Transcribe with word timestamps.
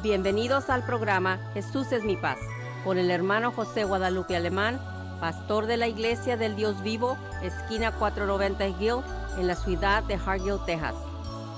Bienvenidos 0.00 0.70
al 0.70 0.84
programa 0.84 1.40
Jesús 1.54 1.90
es 1.90 2.04
mi 2.04 2.16
paz 2.16 2.38
con 2.84 2.98
el 2.98 3.10
hermano 3.10 3.50
José 3.50 3.82
Guadalupe 3.82 4.36
Alemán, 4.36 4.78
pastor 5.20 5.66
de 5.66 5.76
la 5.76 5.88
Iglesia 5.88 6.36
del 6.36 6.54
Dios 6.54 6.84
Vivo, 6.84 7.18
esquina 7.42 7.90
490 7.90 8.68
Hill, 8.80 9.02
en 9.40 9.48
la 9.48 9.56
ciudad 9.56 10.04
de 10.04 10.14
Hargill, 10.14 10.58
Texas. 10.66 10.94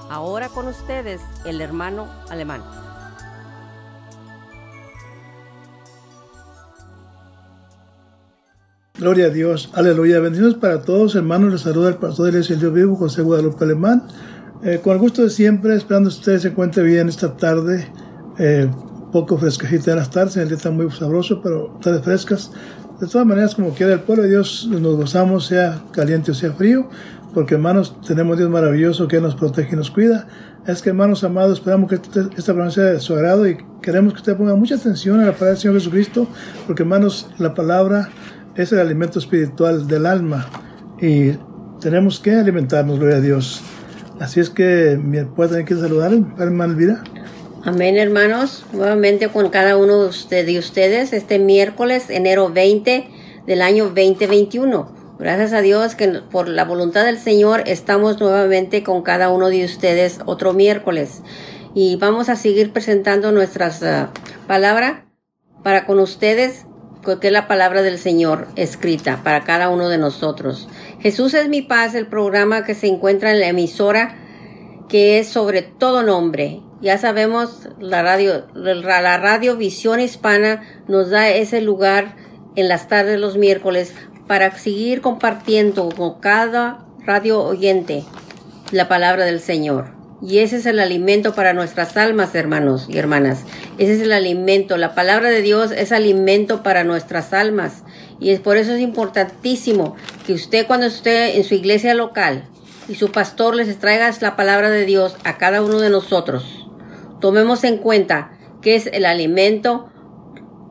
Ahora 0.08 0.48
con 0.48 0.68
ustedes 0.68 1.21
el 1.45 1.61
hermano 1.61 2.08
Alemán. 2.30 2.62
Gloria 8.98 9.27
a 9.27 9.30
Dios, 9.30 9.70
aleluya. 9.75 10.18
Bendiciones 10.18 10.54
para 10.54 10.80
todos, 10.80 11.14
hermanos. 11.14 11.52
Les 11.52 11.61
saluda 11.61 11.91
el 11.91 11.96
pastor 11.96 12.25
de 12.27 12.32
la 12.32 12.38
Iglesia 12.38 12.57
del 12.57 12.61
Dios 12.61 12.72
Vivo, 12.72 12.96
José 12.96 13.20
Guadalupe 13.20 13.64
Alemán. 13.66 14.09
Eh, 14.62 14.80
con 14.82 14.95
el 14.95 14.98
gusto 14.98 15.22
de 15.22 15.30
siempre, 15.30 15.77
esperando 15.77 16.09
que 16.09 16.16
ustedes 16.16 16.43
se 16.43 16.48
encuentren 16.48 16.86
bien 16.86 17.11
esta 17.11 17.36
tarde. 17.36 17.86
Eh, 18.43 18.70
poco 19.12 19.37
fresquecita 19.37 19.91
en 19.91 19.98
las 19.98 20.10
tardes, 20.10 20.38
el 20.38 20.48
día 20.48 20.56
está 20.56 20.70
muy 20.70 20.91
sabroso, 20.91 21.42
pero 21.42 21.78
tardes 21.83 22.02
frescas. 22.02 22.52
De 22.98 23.06
todas 23.06 23.27
maneras, 23.27 23.55
como 23.55 23.74
quiera 23.74 23.92
el 23.92 24.01
pueblo 24.01 24.23
de 24.23 24.30
Dios, 24.30 24.66
nos 24.70 24.96
gozamos, 24.96 25.46
sea 25.46 25.82
caliente 25.92 26.30
o 26.30 26.34
sea 26.34 26.52
frío, 26.52 26.88
porque 27.34 27.56
hermanos, 27.56 28.01
tenemos 28.06 28.38
Dios 28.38 28.48
maravilloso 28.48 29.09
que 29.09 29.20
nos 29.20 29.34
protege 29.34 29.74
y 29.74 29.77
nos 29.77 29.91
cuida. 29.91 30.27
Es 30.66 30.80
que 30.80 30.88
hermanos 30.88 31.23
amados, 31.23 31.59
esperamos 31.59 31.91
que 31.91 31.96
este, 31.96 32.20
esta 32.37 32.52
palabra 32.52 32.70
sea 32.70 32.84
de 32.84 33.01
su 33.01 33.12
agrado 33.15 33.46
y 33.46 33.59
queremos 33.82 34.15
que 34.15 34.20
usted 34.20 34.37
ponga 34.37 34.54
mucha 34.54 34.77
atención 34.77 35.20
a 35.20 35.27
la 35.27 35.32
palabra 35.32 35.48
del 35.48 35.59
Señor 35.59 35.74
Jesucristo, 35.77 36.27
porque 36.66 36.82
hermanos, 36.82 37.29
la 37.37 37.52
palabra 37.52 38.09
es 38.54 38.73
el 38.73 38.79
alimento 38.79 39.18
espiritual 39.18 39.87
del 39.87 40.07
alma 40.07 40.46
y 40.98 41.32
tenemos 41.80 42.20
que 42.20 42.37
alimentarnos, 42.37 42.98
gloria 42.98 43.16
a 43.16 43.20
Dios. 43.20 43.62
Así 44.18 44.41
es 44.41 44.48
que, 44.48 44.98
¿puedo 45.37 45.51
tener 45.51 45.66
que 45.66 45.74
saludar, 45.74 46.12
hermano 46.38 46.73
Elvira? 46.73 47.02
Amén, 47.62 47.98
hermanos. 47.98 48.64
Nuevamente 48.73 49.28
con 49.28 49.50
cada 49.50 49.77
uno 49.77 50.05
de 50.05 50.59
ustedes 50.59 51.12
este 51.12 51.38
miércoles, 51.38 52.09
enero 52.09 52.48
20 52.48 53.07
del 53.46 53.60
año 53.60 53.85
2021. 53.85 55.16
Gracias 55.18 55.52
a 55.52 55.60
Dios 55.60 55.95
que 55.95 56.09
por 56.09 56.48
la 56.48 56.65
voluntad 56.65 57.04
del 57.04 57.18
Señor 57.18 57.62
estamos 57.66 58.18
nuevamente 58.18 58.82
con 58.82 59.02
cada 59.02 59.29
uno 59.29 59.51
de 59.51 59.66
ustedes 59.66 60.20
otro 60.24 60.54
miércoles. 60.54 61.20
Y 61.74 61.96
vamos 61.96 62.30
a 62.30 62.37
seguir 62.37 62.73
presentando 62.73 63.30
nuestras 63.30 63.82
uh, 63.82 64.09
palabras 64.47 65.03
para 65.62 65.84
con 65.84 65.98
ustedes, 65.98 66.65
que 67.04 67.26
es 67.26 67.32
la 67.32 67.47
palabra 67.47 67.82
del 67.82 67.98
Señor 67.98 68.48
escrita 68.56 69.20
para 69.22 69.44
cada 69.44 69.69
uno 69.69 69.91
de 69.91 69.98
nosotros. 69.98 70.66
Jesús 71.00 71.34
es 71.34 71.50
mi 71.50 71.60
paz, 71.60 71.94
el 71.94 72.06
programa 72.06 72.65
que 72.65 72.75
se 72.75 72.87
encuentra 72.87 73.32
en 73.32 73.41
la 73.41 73.48
emisora 73.48 74.16
que 74.88 75.19
es 75.19 75.28
sobre 75.28 75.60
todo 75.60 76.03
nombre. 76.03 76.62
Ya 76.82 76.97
sabemos, 76.97 77.69
la 77.78 78.03
radio, 78.03 78.47
la 78.54 79.19
radio 79.19 79.56
Visión 79.56 80.00
Hispana 80.00 80.62
nos 80.88 81.10
da 81.10 81.28
ese 81.28 81.60
lugar 81.60 82.16
en 82.56 82.69
las 82.69 82.88
tardes 82.88 83.20
los 83.20 83.36
miércoles 83.36 83.92
para 84.26 84.56
seguir 84.56 85.03
compartiendo 85.03 85.91
con 85.91 86.20
cada 86.20 86.86
radio 87.04 87.42
oyente 87.42 88.04
la 88.72 88.88
palabra 88.88 89.26
del 89.26 89.41
Señor. 89.41 89.88
Y 90.22 90.38
ese 90.38 90.56
es 90.56 90.66
el 90.66 90.78
alimento 90.78 91.34
para 91.34 91.53
nuestras 91.53 91.98
almas, 91.98 92.34
hermanos 92.34 92.86
y 92.88 92.97
hermanas. 92.97 93.41
Ese 93.76 93.94
es 93.94 94.00
el 94.00 94.12
alimento. 94.12 94.78
La 94.78 94.94
palabra 94.94 95.28
de 95.28 95.42
Dios 95.42 95.72
es 95.72 95.92
alimento 95.92 96.62
para 96.62 96.84
nuestras 96.84 97.34
almas. 97.34 97.82
Y 98.20 98.31
es 98.31 98.41
por 98.41 98.56
eso 98.56 98.72
es 98.72 98.81
importantísimo 98.81 99.97
que 100.26 100.32
usted 100.32 100.66
cuando 100.66 100.86
esté 100.86 101.36
en 101.36 101.44
su 101.44 101.54
iglesia 101.54 101.92
local 101.92 102.44
y 102.91 102.97
su 102.97 103.12
pastor 103.12 103.54
les 103.54 103.78
traiga 103.78 104.10
la 104.20 104.36
palabra 104.36 104.69
de 104.69 104.84
Dios 104.84 105.16
a 105.25 105.38
cada 105.38 105.62
uno 105.62 105.78
de 105.78 105.91
nosotros, 105.91 106.59
tomemos 107.21 107.65
en 107.65 107.78
cuenta 107.78 108.32
que 108.62 108.75
es 108.75 108.88
el 108.93 109.04
alimento 109.06 109.91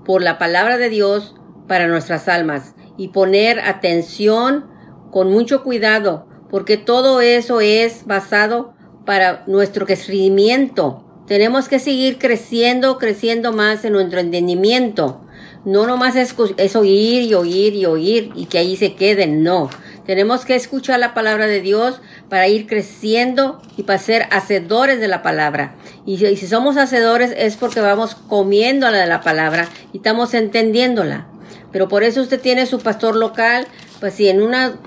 por 0.05 0.21
la 0.21 0.37
palabra 0.37 0.77
de 0.77 0.89
Dios 0.89 1.35
para 1.67 1.87
nuestras 1.87 2.27
almas 2.27 2.75
y 2.97 3.09
poner 3.09 3.59
atención 3.59 4.65
con 5.11 5.31
mucho 5.31 5.63
cuidado 5.63 6.27
porque 6.49 6.77
todo 6.77 7.21
eso 7.21 7.61
es 7.61 8.05
basado 8.05 8.73
para 9.05 9.43
nuestro 9.47 9.85
crecimiento. 9.85 11.05
Tenemos 11.27 11.67
que 11.67 11.79
seguir 11.79 12.17
creciendo, 12.17 12.97
creciendo 12.97 13.53
más 13.53 13.85
en 13.85 13.93
nuestro 13.93 14.19
entendimiento. 14.19 15.21
No 15.63 15.85
nomás 15.85 16.15
es, 16.15 16.35
es, 16.57 16.75
oír 16.75 17.23
y 17.23 17.33
oír 17.35 17.75
y 17.75 17.85
oír 17.85 18.31
y 18.35 18.45
que 18.45 18.57
ahí 18.57 18.75
se 18.75 18.95
queden, 18.95 19.43
no. 19.43 19.69
Tenemos 20.09 20.43
que 20.43 20.55
escuchar 20.55 20.99
la 20.99 21.13
palabra 21.13 21.45
de 21.45 21.61
Dios 21.61 22.01
para 22.29 22.47
ir 22.47 22.65
creciendo 22.65 23.61
y 23.77 23.83
para 23.83 23.99
ser 23.99 24.25
hacedores 24.31 24.99
de 24.99 25.07
la 25.07 25.21
palabra. 25.21 25.75
Y, 26.03 26.17
si 26.17 26.47
somos 26.47 26.77
hacedores 26.77 27.31
es 27.37 27.57
porque 27.57 27.79
vamos 27.79 28.15
comiendo 28.15 28.89
la 28.89 28.97
de 28.97 29.05
la 29.05 29.21
palabra 29.21 29.67
y 29.93 29.97
estamos 29.97 30.33
entendiéndola. 30.33 31.27
Pero 31.71 31.87
por 31.87 32.01
eso 32.01 32.23
usted 32.23 32.41
tiene 32.41 32.65
su 32.65 32.79
pastor 32.79 33.15
local, 33.15 33.67
pues 33.99 34.15
si 34.15 34.29
en 34.29 34.41
una 34.41 34.79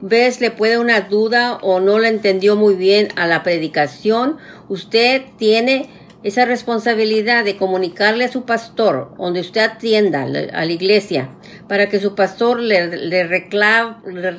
vez 0.00 0.40
le 0.40 0.50
puede 0.50 0.78
una 0.78 1.02
duda 1.02 1.58
o 1.60 1.80
no 1.80 1.98
le 1.98 2.08
entendió 2.08 2.56
muy 2.56 2.74
bien 2.74 3.08
a 3.16 3.26
la 3.26 3.42
predicación, 3.42 4.38
usted 4.70 5.24
tiene 5.36 5.90
esa 6.24 6.46
responsabilidad 6.46 7.44
de 7.44 7.56
comunicarle 7.56 8.24
a 8.24 8.32
su 8.32 8.44
pastor, 8.44 9.14
donde 9.18 9.40
usted 9.40 9.60
atienda 9.60 10.22
a 10.22 10.26
la 10.64 10.72
iglesia, 10.72 11.28
para 11.68 11.88
que 11.88 12.00
su 12.00 12.14
pastor 12.14 12.58
le, 12.58 12.96
le, 12.96 13.48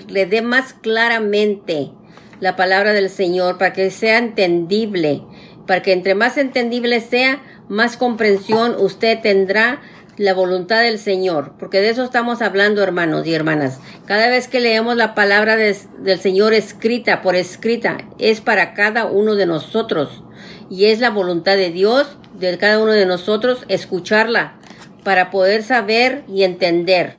le 0.08 0.26
dé 0.26 0.42
más 0.42 0.74
claramente 0.74 1.92
la 2.40 2.56
palabra 2.56 2.92
del 2.92 3.10
Señor, 3.10 3.58
para 3.58 3.72
que 3.72 3.92
sea 3.92 4.18
entendible, 4.18 5.22
para 5.68 5.82
que 5.82 5.94
entre 5.94 6.16
más 6.16 6.38
entendible 6.38 7.00
sea, 7.02 7.42
más 7.70 7.98
comprensión 7.98 8.76
usted 8.78 9.20
tendrá 9.22 9.82
la 10.18 10.34
voluntad 10.34 10.82
del 10.82 10.98
Señor, 10.98 11.54
porque 11.60 11.82
de 11.82 11.90
eso 11.90 12.04
estamos 12.04 12.42
hablando, 12.42 12.82
hermanos 12.82 13.28
y 13.28 13.34
hermanas. 13.34 13.80
Cada 14.06 14.30
vez 14.30 14.48
que 14.48 14.60
leemos 14.60 14.96
la 14.96 15.14
palabra 15.14 15.56
del 15.56 16.20
Señor 16.20 16.54
escrita 16.54 17.22
por 17.22 17.36
escrita, 17.36 17.98
es 18.18 18.42
para 18.42 18.74
cada 18.74 19.06
uno 19.06 19.36
de 19.36 19.46
nosotros. 19.46 20.24
Y 20.70 20.86
es 20.86 21.00
la 21.00 21.10
voluntad 21.10 21.56
de 21.56 21.72
Dios, 21.72 22.18
de 22.40 22.58
cada 22.58 22.80
uno 22.80 22.92
de 22.92 23.06
nosotros, 23.06 23.64
escucharla 23.68 24.56
para 25.04 25.30
poder 25.32 25.64
saber 25.64 26.24
y 26.28 26.44
entender. 26.44 27.18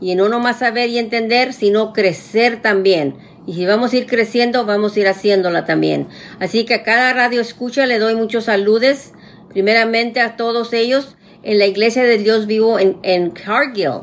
Y 0.00 0.14
no 0.14 0.28
nomás 0.28 0.58
saber 0.58 0.88
y 0.88 0.98
entender, 0.98 1.52
sino 1.52 1.92
crecer 1.92 2.60
también. 2.62 3.16
Y 3.46 3.54
si 3.54 3.66
vamos 3.66 3.92
a 3.92 3.96
ir 3.96 4.06
creciendo, 4.06 4.66
vamos 4.66 4.96
a 4.96 5.00
ir 5.00 5.08
haciéndola 5.08 5.64
también. 5.64 6.08
Así 6.40 6.64
que 6.64 6.74
a 6.74 6.82
cada 6.82 7.12
radio 7.12 7.40
escucha 7.40 7.86
le 7.86 7.98
doy 7.98 8.14
muchos 8.14 8.44
saludes, 8.44 9.12
primeramente 9.50 10.20
a 10.20 10.36
todos 10.36 10.72
ellos 10.72 11.16
en 11.42 11.58
la 11.58 11.66
Iglesia 11.66 12.02
del 12.02 12.24
Dios 12.24 12.46
Vivo 12.46 12.78
en, 12.78 12.98
en 13.02 13.30
Cargill. 13.30 14.02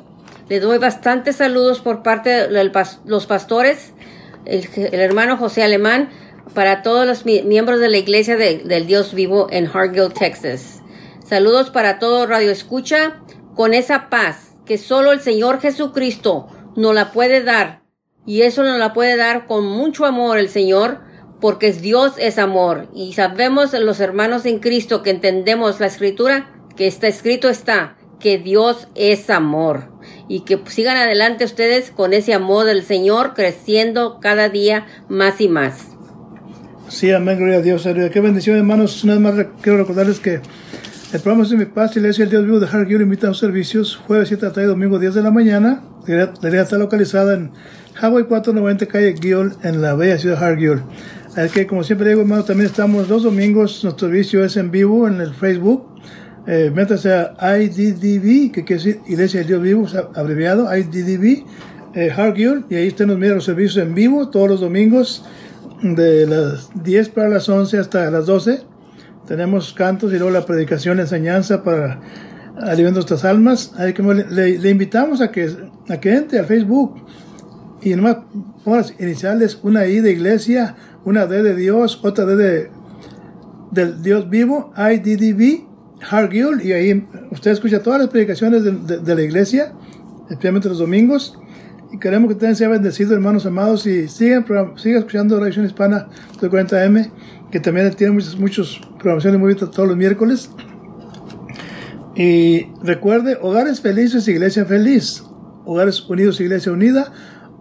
Le 0.49 0.59
doy 0.59 0.77
bastantes 0.77 1.37
saludos 1.37 1.79
por 1.79 2.03
parte 2.03 2.29
de 2.29 2.71
los 3.05 3.25
pastores, 3.25 3.93
el, 4.45 4.67
hermano 4.93 5.37
José 5.37 5.63
Alemán, 5.63 6.09
para 6.53 6.81
todos 6.81 7.05
los 7.05 7.25
miembros 7.25 7.79
de 7.79 7.89
la 7.89 7.97
Iglesia 7.97 8.35
del 8.37 8.85
Dios 8.87 9.13
Vivo 9.13 9.47
en 9.51 9.67
Hargill, 9.67 10.13
Texas. 10.13 10.81
Saludos 11.25 11.69
para 11.69 11.99
todo 11.99 12.27
Radio 12.27 12.51
Escucha, 12.51 13.21
con 13.55 13.73
esa 13.73 14.09
paz 14.09 14.51
que 14.65 14.77
solo 14.77 15.11
el 15.11 15.21
Señor 15.21 15.59
Jesucristo 15.59 16.47
nos 16.75 16.93
la 16.93 17.11
puede 17.11 17.43
dar. 17.43 17.83
Y 18.25 18.41
eso 18.41 18.63
nos 18.63 18.79
la 18.79 18.93
puede 18.93 19.17
dar 19.17 19.47
con 19.47 19.65
mucho 19.65 20.05
amor 20.05 20.37
el 20.37 20.49
Señor, 20.49 21.01
porque 21.41 21.71
Dios 21.73 22.13
es 22.17 22.37
amor. 22.37 22.87
Y 22.93 23.13
sabemos 23.13 23.73
los 23.73 23.99
hermanos 23.99 24.45
en 24.45 24.59
Cristo 24.59 25.03
que 25.03 25.09
entendemos 25.09 25.79
la 25.79 25.87
escritura, 25.87 26.51
que 26.75 26.87
está 26.87 27.07
escrito 27.07 27.49
está 27.49 27.97
que 28.23 28.37
Dios 28.37 28.87
es 28.95 29.29
amor 29.29 29.91
y 30.29 30.45
que 30.45 30.57
sigan 30.67 30.95
adelante 30.95 31.43
ustedes 31.43 31.91
con 31.91 32.13
ese 32.13 32.33
amor 32.33 32.65
del 32.65 32.83
Señor 32.83 33.33
creciendo 33.33 34.19
cada 34.21 34.47
día 34.47 34.87
más 35.09 35.41
y 35.41 35.49
más. 35.49 35.92
Sí, 36.93 37.09
amén, 37.09 37.39
gloria 37.39 37.57
a 37.57 37.61
Dios. 37.63 37.89
Qué 38.13 38.21
bendición, 38.21 38.55
hermanos. 38.55 39.03
Una 39.03 39.13
vez 39.13 39.21
más 39.23 39.45
quiero 39.61 39.79
recordarles 39.79 40.19
que 40.19 40.35
el 40.35 41.19
programa 41.21 41.41
es 41.41 41.49
de 41.49 41.57
mi 41.57 41.65
paz, 41.65 41.97
Iglesia 41.97 42.23
el 42.23 42.29
Dios 42.29 42.45
vivo 42.45 42.59
de 42.59 42.67
Hargill 42.67 43.01
invita 43.01 43.25
a 43.25 43.29
los 43.31 43.39
servicios 43.39 43.95
jueves 43.95 44.27
7 44.27 44.51
y 44.57 44.61
domingo 44.65 44.99
10 44.99 45.15
de 45.15 45.23
la 45.23 45.31
mañana. 45.31 45.81
La 46.05 46.25
iglesia 46.25 46.61
está 46.61 46.77
localizada 46.77 47.33
en 47.33 47.49
Hawaii 47.99 48.25
490 48.25 48.85
calle 48.85 49.15
Gill 49.19 49.53
en 49.63 49.81
la 49.81 49.95
bella 49.95 50.19
ciudad 50.19 50.39
de 50.39 50.45
Hargill. 50.45 50.83
Es 51.35 51.51
que 51.51 51.65
como 51.65 51.83
siempre 51.83 52.09
digo, 52.09 52.21
hermanos, 52.21 52.45
también 52.45 52.69
estamos 52.69 53.09
los 53.09 53.23
domingos, 53.23 53.83
nuestro 53.83 54.09
servicio 54.09 54.45
es 54.45 54.55
en 54.55 54.69
vivo 54.69 55.07
en 55.07 55.19
el 55.19 55.33
Facebook 55.33 55.87
eh, 56.45 56.71
métase 56.75 57.11
a 57.11 57.57
IDDB, 57.57 58.51
que 58.51 58.65
quiere 58.65 58.83
decir 58.83 58.99
Iglesia 59.07 59.39
de 59.39 59.47
Dios 59.47 59.63
Vivo, 59.63 59.87
abreviado, 60.13 60.69
IDDB, 60.75 61.43
eh, 61.95 62.11
y 62.69 62.75
ahí 62.75 62.87
usted 62.87 63.05
nos 63.05 63.17
mira 63.17 63.35
los 63.35 63.45
servicios 63.45 63.77
en 63.77 63.95
vivo 63.95 64.29
todos 64.29 64.49
los 64.49 64.59
domingos, 64.59 65.23
de 65.83 66.25
las 66.25 66.69
10 66.83 67.09
para 67.09 67.29
las 67.29 67.47
11 67.47 67.77
hasta 67.77 68.09
las 68.09 68.25
12. 68.25 68.61
Tenemos 69.27 69.73
cantos 69.73 70.11
y 70.11 70.17
luego 70.17 70.31
la 70.31 70.45
predicación, 70.45 70.99
enseñanza 70.99 71.63
para 71.63 72.01
alimentar 72.57 72.95
nuestras 72.95 73.25
almas. 73.25 73.73
Ahí 73.77 73.93
le, 74.29 74.69
invitamos 74.69 75.21
a 75.21 75.31
que, 75.31 75.55
a 75.89 75.97
que 75.97 76.15
entre 76.15 76.39
al 76.39 76.45
Facebook 76.45 77.05
y 77.81 77.95
nomás 77.95 78.17
ponga 78.63 78.77
las 78.77 78.99
iniciales, 78.99 79.59
una 79.61 79.85
I 79.85 79.99
de 79.99 80.11
iglesia, 80.11 80.75
una 81.03 81.25
D 81.25 81.43
de 81.43 81.55
Dios, 81.55 81.99
otra 82.03 82.25
D 82.25 82.35
de, 82.35 82.71
del 83.71 84.01
Dios 84.01 84.29
vivo, 84.29 84.71
IDDB, 84.77 85.65
Hargill 86.09 86.61
y 86.63 86.73
ahí 86.73 87.07
usted 87.31 87.51
escucha 87.51 87.81
todas 87.81 87.99
las 87.99 88.09
predicaciones 88.09 88.63
de, 88.63 89.15
la 89.15 89.21
iglesia, 89.21 89.73
especialmente 90.29 90.69
los 90.69 90.79
domingos. 90.79 91.37
Y 91.93 91.99
queremos 91.99 92.27
que 92.27 92.33
ustedes 92.33 92.57
sean 92.57 92.71
bendecidos, 92.71 93.13
hermanos 93.13 93.45
amados, 93.45 93.85
y 93.85 94.07
sigan, 94.07 94.43
sigan 94.77 94.97
escuchando 94.97 95.45
edición 95.45 95.67
hispana 95.67 96.07
de 96.41 96.49
40M, 96.49 97.11
que 97.51 97.59
también 97.59 97.93
tiene 97.93 98.13
muchas, 98.13 98.35
muchas 98.35 98.81
programaciones 98.97 99.39
muy 99.39 99.53
todos 99.53 99.87
los 99.87 99.95
miércoles. 99.95 100.49
Y 102.15 102.65
recuerde, 102.81 103.37
hogares 103.39 103.79
felices, 103.79 104.27
iglesia 104.27 104.65
feliz. 104.65 105.23
Hogares 105.65 106.09
unidos, 106.09 106.41
iglesia 106.41 106.71
unida. 106.71 107.13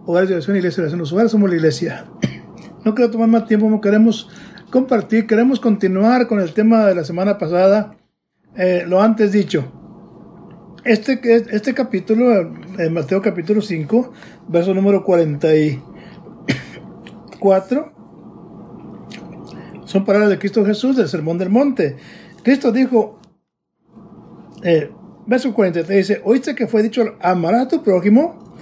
Hogares 0.07 0.29
de 0.29 0.35
oración, 0.35 0.57
iglesia 0.57 0.77
de 0.77 0.81
oración. 0.85 0.99
Los 0.99 1.13
hogares 1.13 1.31
somos 1.31 1.51
la 1.51 1.55
iglesia. 1.55 2.05
No 2.83 2.95
quiero 2.95 3.11
tomar 3.11 3.27
más 3.27 3.45
tiempo, 3.45 3.69
no 3.69 3.81
queremos 3.81 4.29
compartir, 4.71 5.27
queremos 5.27 5.59
continuar 5.59 6.27
con 6.27 6.39
el 6.39 6.53
tema 6.53 6.87
de 6.87 6.95
la 6.95 7.03
semana 7.03 7.37
pasada, 7.37 7.97
eh, 8.57 8.83
lo 8.87 8.99
antes 8.99 9.31
dicho. 9.31 9.82
Este, 10.85 11.19
este 11.55 11.73
capítulo, 11.73 12.51
en 12.77 12.93
Mateo 12.93 13.21
capítulo 13.21 13.61
5, 13.61 14.11
verso 14.49 14.73
número 14.73 15.05
44, 15.05 17.93
son 19.85 20.03
palabras 20.03 20.29
de 20.29 20.39
Cristo 20.39 20.65
Jesús 20.65 20.97
del 20.97 21.07
Sermón 21.07 21.37
del 21.37 21.49
Monte. 21.49 21.95
Cristo 22.43 22.73
dijo, 22.73 23.17
eh, 24.61 24.91
verso 25.25 25.53
43 25.53 25.97
dice, 25.97 26.21
oíste 26.25 26.53
que 26.53 26.67
fue 26.67 26.83
dicho, 26.83 27.15
amarás 27.21 27.67
a 27.67 27.69
tu 27.69 27.81
prójimo 27.81 28.53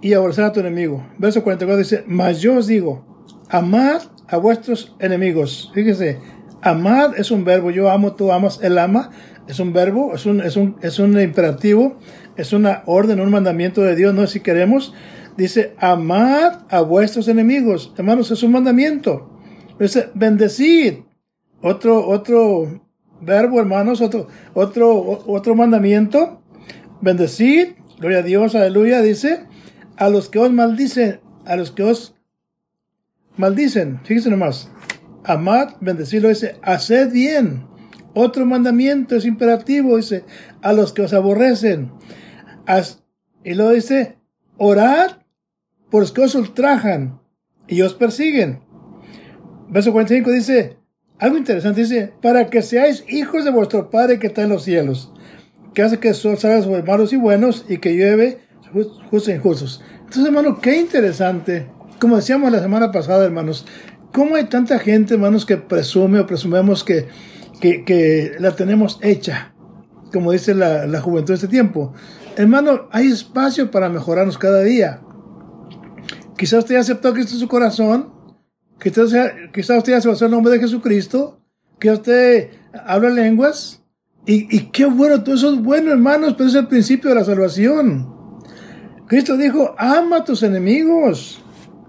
y 0.00 0.12
aborrecer 0.12 0.44
a 0.44 0.52
tu 0.52 0.60
enemigo. 0.60 1.04
Verso 1.18 1.42
44 1.42 1.76
dice, 1.76 2.04
mas 2.06 2.40
yo 2.40 2.58
os 2.58 2.68
digo, 2.68 3.04
amad 3.48 4.02
a 4.28 4.36
vuestros 4.36 4.94
enemigos. 5.00 5.72
Fíjese, 5.74 6.20
amad 6.62 7.18
es 7.18 7.32
un 7.32 7.44
verbo, 7.44 7.72
yo 7.72 7.90
amo, 7.90 8.14
tú 8.14 8.30
amas, 8.30 8.60
él 8.62 8.78
ama, 8.78 9.10
es 9.46 9.60
un 9.60 9.72
verbo, 9.72 10.14
es 10.14 10.26
un, 10.26 10.40
es 10.40 10.56
un, 10.56 10.76
es 10.80 10.98
un 10.98 11.20
imperativo, 11.20 11.98
es 12.36 12.52
una 12.52 12.82
orden, 12.86 13.20
un 13.20 13.30
mandamiento 13.30 13.82
de 13.82 13.94
Dios, 13.94 14.14
no 14.14 14.26
si 14.26 14.40
queremos. 14.40 14.94
Dice, 15.36 15.74
amad 15.78 16.62
a 16.70 16.80
vuestros 16.80 17.28
enemigos. 17.28 17.92
Hermanos, 17.96 18.30
es 18.30 18.42
un 18.42 18.52
mandamiento. 18.52 19.30
Dice, 19.78 20.10
bendecid. 20.14 21.00
Otro, 21.60 22.06
otro 22.06 22.82
verbo, 23.20 23.58
hermanos, 23.58 24.00
otro, 24.00 24.28
otro, 24.54 25.24
otro 25.26 25.54
mandamiento. 25.54 26.42
Bendecid. 27.00 27.74
Gloria 27.98 28.18
a 28.18 28.22
Dios, 28.22 28.54
aleluya. 28.54 29.02
Dice, 29.02 29.46
a 29.96 30.08
los 30.08 30.28
que 30.28 30.38
os 30.38 30.52
maldicen, 30.52 31.20
a 31.44 31.56
los 31.56 31.70
que 31.70 31.82
os 31.82 32.14
maldicen. 33.36 34.00
Fíjense 34.04 34.30
nomás. 34.30 34.70
Amad, 35.24 35.74
bendecirlo, 35.80 36.28
dice, 36.28 36.56
haced 36.62 37.12
bien. 37.12 37.73
Otro 38.14 38.46
mandamiento 38.46 39.16
es 39.16 39.24
imperativo, 39.24 39.96
dice, 39.96 40.24
a 40.62 40.72
los 40.72 40.92
que 40.92 41.02
os 41.02 41.12
aborrecen. 41.12 41.92
y 43.44 43.54
luego 43.54 43.72
dice, 43.72 44.16
orad 44.56 45.18
por 45.90 46.02
los 46.02 46.12
que 46.12 46.22
os 46.22 46.34
ultrajan 46.34 47.20
y 47.66 47.82
os 47.82 47.94
persiguen. 47.94 48.60
Verso 49.68 49.92
45 49.92 50.30
dice, 50.30 50.76
algo 51.18 51.36
interesante, 51.36 51.82
dice, 51.82 52.12
para 52.22 52.48
que 52.50 52.62
seáis 52.62 53.04
hijos 53.08 53.44
de 53.44 53.50
vuestro 53.50 53.90
Padre 53.90 54.18
que 54.18 54.28
está 54.28 54.42
en 54.42 54.50
los 54.50 54.64
cielos, 54.64 55.12
que 55.74 55.82
hace 55.82 55.98
que 55.98 56.14
sol 56.14 56.38
salga 56.38 56.62
sobre 56.62 56.82
malos 56.82 57.12
y 57.12 57.16
buenos 57.16 57.66
y 57.68 57.78
que 57.78 57.96
llueve 57.96 58.40
justos 59.10 59.28
e 59.28 59.36
injustos. 59.36 59.82
Entonces, 59.98 60.26
hermano, 60.26 60.60
qué 60.60 60.78
interesante 60.78 61.68
como 62.04 62.16
decíamos 62.16 62.52
la 62.52 62.60
semana 62.60 62.92
pasada, 62.92 63.24
hermanos, 63.24 63.64
¿cómo 64.12 64.36
hay 64.36 64.44
tanta 64.44 64.78
gente, 64.78 65.14
hermanos, 65.14 65.46
que 65.46 65.56
presume 65.56 66.20
o 66.20 66.26
presumemos 66.26 66.84
que, 66.84 67.08
que, 67.84 68.32
la 68.38 68.54
tenemos 68.54 68.98
hecha? 69.02 69.54
Como 70.12 70.32
dice 70.32 70.54
la, 70.54 70.86
la 70.86 71.00
juventud 71.00 71.28
de 71.28 71.34
este 71.36 71.48
tiempo. 71.48 71.92
Hermano, 72.36 72.88
hay 72.90 73.08
espacio 73.08 73.70
para 73.70 73.88
mejorarnos 73.88 74.38
cada 74.38 74.60
día. 74.62 75.00
Quizás 76.36 76.60
usted 76.60 76.76
aceptó 76.76 77.08
a 77.08 77.14
Cristo 77.14 77.34
en 77.34 77.40
su 77.40 77.48
corazón. 77.48 78.12
Quizás, 78.80 79.08
usted 79.56 79.92
aceptó 79.94 80.24
el 80.24 80.30
nombre 80.30 80.52
de 80.52 80.60
Jesucristo. 80.60 81.40
Que 81.78 81.90
usted 81.90 82.50
habla 82.86 83.10
lenguas. 83.10 83.82
Y, 84.26 84.54
y, 84.54 84.70
qué 84.70 84.86
bueno, 84.86 85.22
todo 85.22 85.34
eso 85.34 85.52
es 85.52 85.62
bueno, 85.62 85.92
hermanos, 85.92 86.34
pero 86.36 86.48
es 86.48 86.54
el 86.54 86.66
principio 86.66 87.10
de 87.10 87.16
la 87.16 87.24
salvación. 87.24 88.10
Cristo 89.06 89.36
dijo, 89.36 89.74
ama 89.78 90.18
a 90.18 90.24
tus 90.24 90.42
enemigos. 90.42 91.42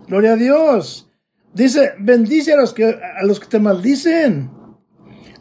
Gloria 0.08 0.34
a 0.34 0.36
Dios. 0.36 1.10
Dice, 1.54 1.94
bendice 2.00 2.54
a 2.54 2.58
los 2.58 2.74
que, 2.74 2.86
a 2.86 3.24
los 3.24 3.40
que 3.40 3.48
te 3.48 3.60
maldicen. 3.60 4.52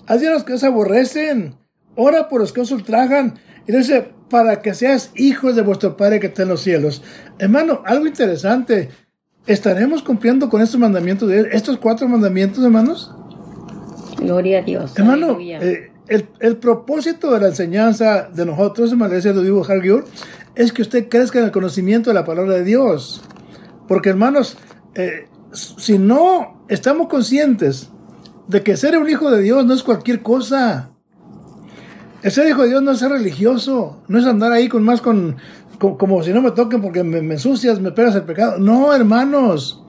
Haz 0.06 0.22
a 0.22 0.30
los 0.30 0.44
que 0.44 0.54
os 0.54 0.64
aborrecen. 0.64 1.56
Ora 1.96 2.28
por 2.28 2.40
los 2.40 2.52
que 2.52 2.60
os 2.60 2.70
ultrajan. 2.70 3.34
Y 3.66 3.72
dice, 3.72 4.10
para 4.30 4.62
que 4.62 4.74
seas 4.74 5.10
hijos 5.14 5.56
de 5.56 5.62
vuestro 5.62 5.96
Padre 5.96 6.20
que 6.20 6.26
está 6.26 6.42
en 6.42 6.48
los 6.48 6.60
cielos. 6.60 7.02
Hermano, 7.38 7.82
algo 7.84 8.06
interesante. 8.06 8.90
¿Estaremos 9.46 10.02
cumpliendo 10.02 10.48
con 10.48 10.62
estos 10.62 10.80
mandamientos 10.80 11.28
de 11.28 11.48
estos 11.52 11.78
cuatro 11.78 12.08
mandamientos, 12.08 12.64
hermanos? 12.64 13.14
Gloria 14.18 14.60
a 14.60 14.62
Dios. 14.62 14.98
Hermano, 14.98 15.38
eh, 15.40 15.90
el, 16.08 16.56
propósito 16.56 17.30
de 17.32 17.40
la 17.40 17.48
enseñanza 17.48 18.28
de 18.28 18.46
nosotros, 18.46 18.92
en 18.92 18.98
lo 18.98 19.42
digo 19.42 19.62
es 20.54 20.72
que 20.72 20.82
usted 20.82 21.08
crezca 21.08 21.38
en 21.38 21.46
el 21.46 21.50
conocimiento 21.50 22.10
de 22.10 22.14
la 22.14 22.24
palabra 22.24 22.54
de 22.54 22.64
Dios. 22.64 23.22
Porque 23.86 24.10
hermanos, 24.10 24.56
eh, 24.94 25.28
si 25.52 25.98
no 25.98 26.64
estamos 26.68 27.08
conscientes 27.08 27.90
de 28.48 28.62
que 28.62 28.76
ser 28.76 28.98
un 28.98 29.08
hijo 29.08 29.30
de 29.30 29.42
Dios 29.42 29.64
no 29.64 29.74
es 29.74 29.82
cualquier 29.82 30.22
cosa. 30.22 30.90
Ser 32.22 32.48
hijo 32.48 32.62
de 32.62 32.68
Dios 32.68 32.82
no 32.82 32.92
es 32.92 32.98
ser 32.98 33.10
religioso, 33.10 34.02
no 34.08 34.18
es 34.18 34.24
andar 34.24 34.50
ahí 34.52 34.68
con 34.68 34.82
más 34.82 35.02
con, 35.02 35.36
como 35.78 36.22
si 36.22 36.32
no 36.32 36.40
me 36.40 36.52
toquen 36.52 36.80
porque 36.80 37.04
me, 37.04 37.18
ensucias, 37.18 37.80
me 37.80 37.92
pegas 37.92 38.14
el 38.14 38.22
pecado. 38.22 38.58
No, 38.58 38.94
hermanos. 38.94 39.82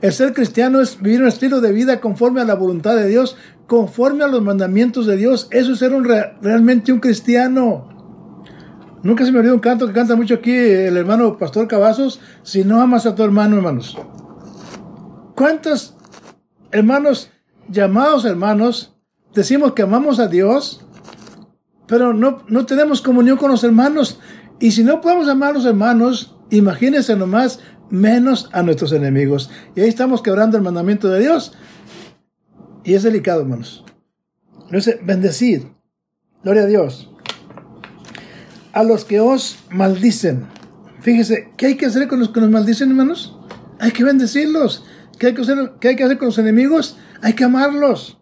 El 0.00 0.12
ser 0.12 0.32
cristiano 0.32 0.80
es 0.80 1.00
vivir 1.00 1.20
un 1.20 1.28
estilo 1.28 1.60
de 1.60 1.70
vida 1.70 2.00
conforme 2.00 2.40
a 2.40 2.44
la 2.44 2.54
voluntad 2.54 2.96
de 2.96 3.06
Dios, 3.08 3.36
conforme 3.66 4.24
a 4.24 4.26
los 4.28 4.42
mandamientos 4.42 5.06
de 5.06 5.16
Dios. 5.16 5.48
Eso 5.50 5.72
es 5.72 5.78
ser 5.78 5.92
un, 5.92 6.04
realmente 6.04 6.92
un 6.92 6.98
cristiano. 6.98 7.88
Nunca 9.02 9.24
se 9.24 9.32
me 9.32 9.38
olvidó 9.38 9.54
un 9.54 9.60
canto 9.60 9.86
que 9.86 9.92
canta 9.92 10.16
mucho 10.16 10.34
aquí 10.34 10.54
el 10.54 10.96
hermano 10.96 11.36
Pastor 11.36 11.68
Cavazos, 11.68 12.20
si 12.42 12.64
no 12.64 12.80
amas 12.80 13.04
a 13.06 13.14
tu 13.14 13.22
hermano, 13.22 13.56
hermanos. 13.56 13.96
¿Cuántos 15.36 15.96
hermanos, 16.72 17.31
llamados 17.68 18.24
hermanos, 18.24 18.94
decimos 19.34 19.72
que 19.72 19.82
amamos 19.82 20.18
a 20.18 20.28
Dios, 20.28 20.84
pero 21.86 22.12
no, 22.12 22.44
no 22.48 22.66
tenemos 22.66 23.02
comunión 23.02 23.36
con 23.36 23.50
los 23.50 23.64
hermanos? 23.64 24.18
Y 24.60 24.72
si 24.72 24.84
no 24.84 25.00
podemos 25.00 25.28
amar 25.28 25.50
a 25.50 25.54
los 25.54 25.66
hermanos, 25.66 26.36
imagínense 26.50 27.16
nomás, 27.16 27.60
menos 27.90 28.48
a 28.52 28.62
nuestros 28.62 28.92
enemigos. 28.92 29.50
Y 29.74 29.80
ahí 29.80 29.88
estamos 29.88 30.22
quebrando 30.22 30.56
el 30.56 30.62
mandamiento 30.62 31.08
de 31.08 31.20
Dios. 31.20 31.52
Y 32.84 32.94
es 32.94 33.02
delicado, 33.02 33.42
hermanos. 33.42 33.84
Dice, 34.70 35.00
bendecid. 35.02 35.64
Gloria 36.42 36.62
a 36.62 36.66
Dios 36.66 37.12
a 38.72 38.82
los 38.82 39.04
que 39.04 39.20
os 39.20 39.58
maldicen. 39.70 40.46
Fíjese, 41.00 41.50
¿qué 41.56 41.66
hay 41.66 41.76
que 41.76 41.86
hacer 41.86 42.08
con 42.08 42.20
los 42.20 42.30
que 42.30 42.40
nos 42.40 42.50
maldicen, 42.50 42.90
hermanos? 42.90 43.36
Hay 43.78 43.92
que 43.92 44.04
bendecirlos. 44.04 44.84
¿Qué 45.18 45.28
hay 45.28 45.34
que 45.34 45.42
hacer, 45.42 45.72
qué 45.80 45.88
hay 45.88 45.96
que 45.96 46.04
hacer 46.04 46.18
con 46.18 46.26
los 46.26 46.38
enemigos? 46.38 46.96
Hay 47.24 47.34
que 47.34 47.44
amarlos. 47.44 48.18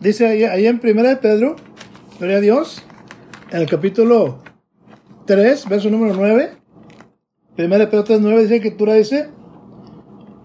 Dice 0.00 0.26
ahí, 0.26 0.66
en 0.66 0.80
Primera 0.80 1.08
de 1.08 1.16
Pedro, 1.16 1.54
gloria 2.18 2.38
a 2.38 2.40
Dios, 2.40 2.82
en 3.52 3.60
el 3.60 3.68
capítulo 3.68 4.42
3, 5.26 5.68
verso 5.68 5.88
número 5.88 6.14
9. 6.16 6.50
Primera 7.54 7.84
de 7.84 7.90
Pedro 7.92 8.02
3, 8.02 8.20
9 8.20 8.42
dice 8.42 8.60
que 8.60 8.72
tú 8.72 8.86
dice, 8.86 9.30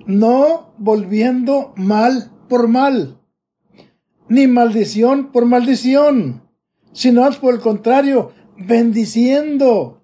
no 0.05 0.75
volviendo 0.77 1.73
mal 1.77 2.31
por 2.47 2.67
mal, 2.67 3.17
ni 4.27 4.45
maldición 4.45 5.31
por 5.31 5.45
maldición, 5.45 6.43
sino 6.93 7.27
por 7.41 7.55
el 7.55 7.59
contrario, 7.59 8.33
bendiciendo, 8.55 10.03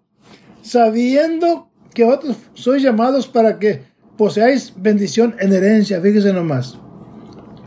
sabiendo 0.63 1.70
que 1.94 2.04
otros 2.04 2.38
sois 2.56 2.82
llamados 2.82 3.27
para 3.27 3.60
que 3.60 3.84
poseáis 4.18 4.74
bendición 4.75 5.36
en 5.39 5.54
herencia. 5.54 6.01
Fíjese 6.01 6.34
nomás. 6.34 6.80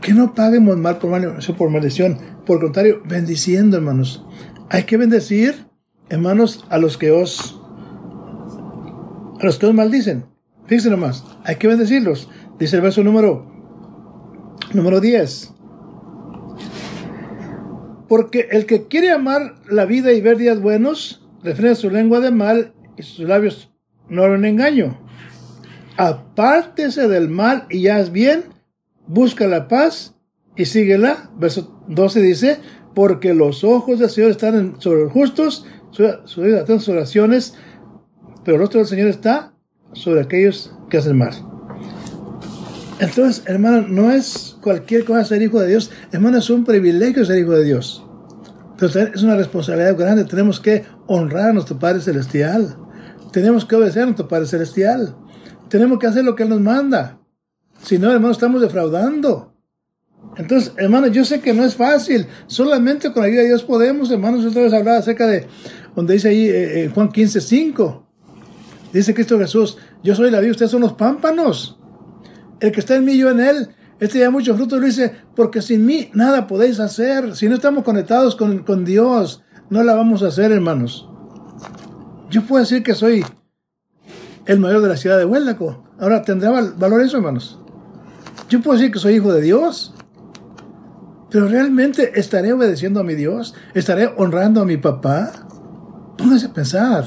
Que 0.01 0.13
no 0.13 0.33
paguemos 0.33 0.77
mal 0.77 0.97
por 0.97 1.11
maldición, 1.11 1.57
por 1.57 1.69
maldición. 1.69 2.17
Por 2.45 2.59
contrario, 2.59 3.01
bendiciendo, 3.05 3.77
hermanos. 3.77 4.25
Hay 4.69 4.83
que 4.83 4.97
bendecir, 4.97 5.67
hermanos, 6.09 6.65
a 6.69 6.77
los 6.77 6.97
que 6.97 7.11
os 7.11 7.59
a 9.39 9.45
los 9.45 9.57
que 9.57 9.65
os 9.65 9.73
maldicen. 9.73 10.25
Fíjense 10.67 10.89
nomás. 10.89 11.23
Hay 11.43 11.55
que 11.55 11.67
bendecirlos. 11.67 12.29
Dice 12.59 12.75
el 12.75 12.81
verso 12.81 13.03
número 13.03 13.49
número 14.73 14.99
10. 14.99 15.53
Porque 18.07 18.47
el 18.51 18.65
que 18.65 18.87
quiere 18.87 19.11
amar 19.11 19.55
la 19.69 19.85
vida 19.85 20.11
y 20.13 20.21
ver 20.21 20.37
días 20.37 20.59
buenos, 20.61 21.27
refrena 21.43 21.75
su 21.75 21.89
lengua 21.89 22.19
de 22.19 22.31
mal 22.31 22.73
y 22.97 23.03
sus 23.03 23.27
labios 23.27 23.71
no 24.09 24.23
un 24.23 24.45
engaño. 24.45 24.99
Apártese 25.97 27.07
del 27.07 27.29
mal 27.29 27.65
y 27.69 27.87
haz 27.87 28.11
bien, 28.11 28.45
busca 29.09 29.47
la 29.47 29.67
paz 29.67 30.15
y 30.55 30.65
síguela. 30.65 31.29
Verso 31.37 31.83
12 31.87 32.21
dice, 32.21 32.59
porque 32.95 33.33
los 33.33 33.63
ojos 33.63 33.99
del 33.99 34.09
Señor 34.09 34.31
están 34.31 34.79
sobre 34.79 35.03
los 35.03 35.11
justos, 35.11 35.65
sobre, 35.91 36.65
sus 36.67 36.89
oraciones, 36.89 37.55
pero 38.45 38.55
el 38.55 38.61
rostro 38.61 38.79
del 38.79 38.87
Señor 38.87 39.07
está 39.09 39.53
sobre 39.93 40.21
aquellos 40.21 40.73
que 40.89 40.97
hacen 40.97 41.17
mal. 41.17 41.33
Entonces, 42.99 43.43
hermano, 43.47 43.87
no 43.87 44.11
es 44.11 44.57
cualquier 44.61 45.05
cosa 45.05 45.23
ser 45.23 45.41
hijo 45.41 45.59
de 45.59 45.69
Dios, 45.69 45.91
hermano, 46.11 46.37
es 46.37 46.49
un 46.49 46.65
privilegio 46.65 47.25
ser 47.25 47.39
hijo 47.39 47.51
de 47.51 47.63
Dios. 47.63 48.05
Entonces, 48.71 49.11
es 49.15 49.23
una 49.23 49.35
responsabilidad 49.35 49.97
grande, 49.97 50.25
tenemos 50.25 50.59
que 50.59 50.85
honrar 51.07 51.49
a 51.49 51.53
nuestro 51.53 51.79
Padre 51.79 52.01
Celestial, 52.01 52.77
tenemos 53.31 53.65
que 53.65 53.75
obedecer 53.75 54.03
a 54.03 54.05
nuestro 54.05 54.27
Padre 54.27 54.45
Celestial, 54.47 55.15
tenemos 55.69 55.99
que 55.99 56.07
hacer 56.07 56.25
lo 56.25 56.35
que 56.35 56.43
Él 56.43 56.49
nos 56.49 56.61
manda. 56.61 57.18
Si 57.81 57.97
no, 57.97 58.11
hermano, 58.11 58.31
estamos 58.31 58.61
defraudando. 58.61 59.53
Entonces, 60.37 60.73
hermano, 60.77 61.07
yo 61.07 61.25
sé 61.25 61.41
que 61.41 61.53
no 61.53 61.63
es 61.63 61.75
fácil. 61.75 62.27
Solamente 62.47 63.11
con 63.11 63.21
la 63.21 63.27
ayuda 63.27 63.41
de 63.41 63.47
Dios 63.47 63.63
podemos, 63.63 64.11
hermanos. 64.11 64.45
Otra 64.45 64.61
vez 64.61 64.73
hablaba 64.73 64.97
acerca 64.97 65.27
de 65.27 65.47
donde 65.95 66.13
dice 66.13 66.29
ahí 66.29 66.47
eh, 66.47 66.83
en 66.85 66.91
Juan 66.91 67.09
15, 67.09 67.41
5. 67.41 68.07
Dice 68.93 69.13
Cristo 69.13 69.37
Jesús, 69.37 69.77
yo 70.03 70.15
soy 70.15 70.31
la 70.31 70.39
vida, 70.39 70.51
ustedes 70.51 70.71
son 70.71 70.81
los 70.81 70.93
pámpanos. 70.93 71.77
El 72.59 72.71
que 72.71 72.79
está 72.79 72.95
en 72.95 73.05
mí, 73.05 73.17
yo 73.17 73.29
en 73.29 73.39
él. 73.39 73.69
Este 73.99 74.19
ya 74.19 74.29
mucho 74.29 74.55
fruto 74.55 74.79
lo 74.79 74.85
dice, 74.85 75.13
porque 75.35 75.61
sin 75.61 75.85
mí 75.85 76.09
nada 76.13 76.47
podéis 76.47 76.79
hacer. 76.79 77.35
Si 77.35 77.49
no 77.49 77.55
estamos 77.55 77.83
conectados 77.83 78.35
con, 78.35 78.59
con 78.59 78.85
Dios, 78.85 79.43
no 79.69 79.83
la 79.83 79.93
vamos 79.93 80.23
a 80.23 80.27
hacer, 80.27 80.51
hermanos. 80.51 81.07
Yo 82.29 82.43
puedo 82.43 82.61
decir 82.61 82.81
que 82.81 82.95
soy 82.95 83.25
el 84.45 84.59
mayor 84.59 84.81
de 84.81 84.87
la 84.87 84.97
ciudad 84.97 85.17
de 85.17 85.25
Hueldaco. 85.25 85.83
Ahora, 85.99 86.21
¿tendrá 86.21 86.49
valor 86.51 87.01
eso, 87.01 87.17
hermanos? 87.17 87.59
Yo 88.47 88.61
puedo 88.61 88.77
decir 88.77 88.91
que 88.91 88.99
soy 88.99 89.15
hijo 89.15 89.33
de 89.33 89.41
Dios. 89.41 89.93
Pero 91.29 91.47
realmente 91.47 92.19
estaré 92.19 92.53
obedeciendo 92.53 93.01
a 93.01 93.03
mi 93.03 93.13
Dios, 93.13 93.53
estaré 93.75 94.09
honrando 94.17 94.61
a 94.61 94.65
mi 94.65 94.77
papá. 94.77 95.31
Póngase 96.17 96.47
a 96.47 96.53
pensar. 96.53 97.05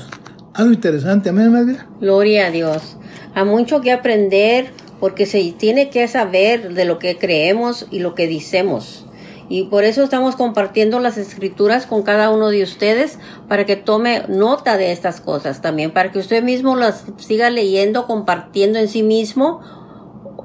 Algo 0.55 0.73
interesante, 0.73 1.31
amén, 1.31 1.55
Elvira. 1.57 1.89
Gloria 2.01 2.47
a 2.47 2.51
Dios. 2.51 2.97
Hay 3.35 3.45
mucho 3.45 3.81
que 3.81 3.91
aprender 3.91 4.71
porque 5.01 5.27
se 5.27 5.53
tiene 5.59 5.91
que 5.91 6.07
saber 6.07 6.75
de 6.75 6.85
lo 6.85 6.99
que 6.99 7.19
creemos 7.19 7.87
y 7.91 7.99
lo 7.99 8.15
que 8.15 8.29
decimos. 8.29 9.07
Y 9.49 9.65
por 9.65 9.85
eso 9.85 10.05
estamos 10.05 10.37
compartiendo 10.37 11.01
las 11.01 11.19
escrituras 11.19 11.87
con 11.87 12.03
cada 12.03 12.31
uno 12.31 12.51
de 12.51 12.63
ustedes 12.63 13.19
para 13.49 13.67
que 13.67 13.77
tome 13.77 14.23
nota 14.29 14.77
de 14.77 14.93
estas 14.93 15.21
cosas 15.21 15.61
también, 15.61 15.91
para 15.91 16.13
que 16.13 16.21
usted 16.21 16.43
mismo 16.43 16.77
las 16.77 17.05
siga 17.17 17.51
leyendo, 17.51 18.07
compartiendo 18.07 18.79
en 18.79 18.89
sí 18.89 19.03
mismo 19.03 19.61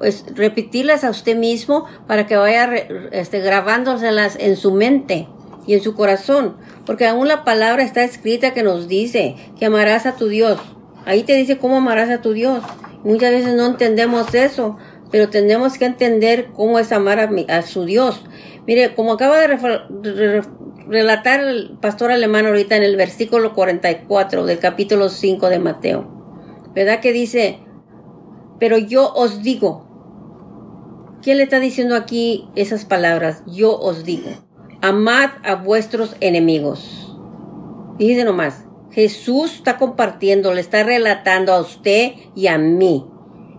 es 0.02 0.24
repetirlas 0.34 1.04
a 1.04 1.10
usted 1.10 1.36
mismo 1.36 1.86
para 2.06 2.26
que 2.26 2.36
vaya 2.36 2.72
este, 3.12 3.40
grabándoselas 3.40 4.36
en 4.38 4.56
su 4.56 4.72
mente 4.72 5.28
y 5.66 5.74
en 5.74 5.82
su 5.82 5.94
corazón. 5.94 6.56
Porque 6.86 7.06
aún 7.06 7.28
la 7.28 7.44
palabra 7.44 7.82
está 7.82 8.04
escrita 8.04 8.54
que 8.54 8.62
nos 8.62 8.88
dice 8.88 9.36
que 9.58 9.66
amarás 9.66 10.06
a 10.06 10.16
tu 10.16 10.28
Dios. 10.28 10.58
Ahí 11.04 11.22
te 11.22 11.34
dice 11.34 11.58
cómo 11.58 11.76
amarás 11.76 12.10
a 12.10 12.20
tu 12.20 12.32
Dios. 12.32 12.62
Muchas 13.04 13.30
veces 13.30 13.54
no 13.54 13.66
entendemos 13.66 14.34
eso, 14.34 14.76
pero 15.10 15.28
tenemos 15.28 15.78
que 15.78 15.86
entender 15.86 16.48
cómo 16.54 16.78
es 16.78 16.92
amar 16.92 17.18
a, 17.48 17.62
su 17.62 17.84
Dios. 17.84 18.22
Mire, 18.66 18.94
como 18.94 19.12
acaba 19.12 19.38
de 19.38 20.42
relatar 20.88 21.40
el 21.40 21.78
pastor 21.80 22.10
alemán 22.10 22.46
ahorita 22.46 22.76
en 22.76 22.82
el 22.82 22.96
versículo 22.96 23.54
44 23.54 24.44
del 24.44 24.58
capítulo 24.58 25.08
5 25.08 25.48
de 25.48 25.58
Mateo, 25.58 26.08
¿verdad? 26.74 27.00
Que 27.00 27.12
dice, 27.12 27.60
pero 28.58 28.76
yo 28.78 29.12
os 29.14 29.42
digo, 29.42 29.87
¿quién 31.22 31.38
le 31.38 31.44
está 31.44 31.60
diciendo 31.60 31.96
aquí 31.96 32.48
esas 32.54 32.84
palabras? 32.84 33.42
Yo 33.46 33.78
os 33.78 34.04
digo, 34.04 34.30
amad 34.80 35.30
a 35.44 35.54
vuestros 35.54 36.16
enemigos. 36.20 37.14
Dice 37.98 38.24
nomás, 38.24 38.64
Jesús 38.90 39.54
está 39.54 39.76
compartiendo, 39.76 40.54
le 40.54 40.60
está 40.60 40.82
relatando 40.82 41.52
a 41.52 41.60
usted 41.60 42.12
y 42.34 42.46
a 42.46 42.58
mí. 42.58 43.06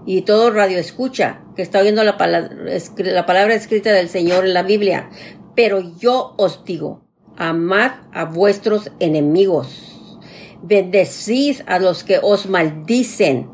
Y 0.06 0.22
todo 0.22 0.52
radio 0.52 0.80
escucha, 0.80 1.42
que 1.56 1.62
está 1.62 1.80
oyendo 1.80 2.04
la 2.04 2.18
palabra, 2.18 2.56
la 2.98 3.26
palabra 3.26 3.54
escrita 3.54 3.92
del 3.92 4.10
Señor 4.10 4.46
en 4.46 4.54
la 4.54 4.64
Biblia. 4.64 5.10
Pero 5.56 5.82
yo 6.00 6.34
os 6.38 6.64
digo, 6.64 7.04
amad 7.38 7.92
a 8.14 8.26
vuestros 8.26 8.92
enemigos. 9.00 10.20
Bendecid 10.62 11.58
a 11.68 11.80
los 11.80 12.04
que 12.04 12.20
os 12.22 12.48
maldicen. 12.48 13.50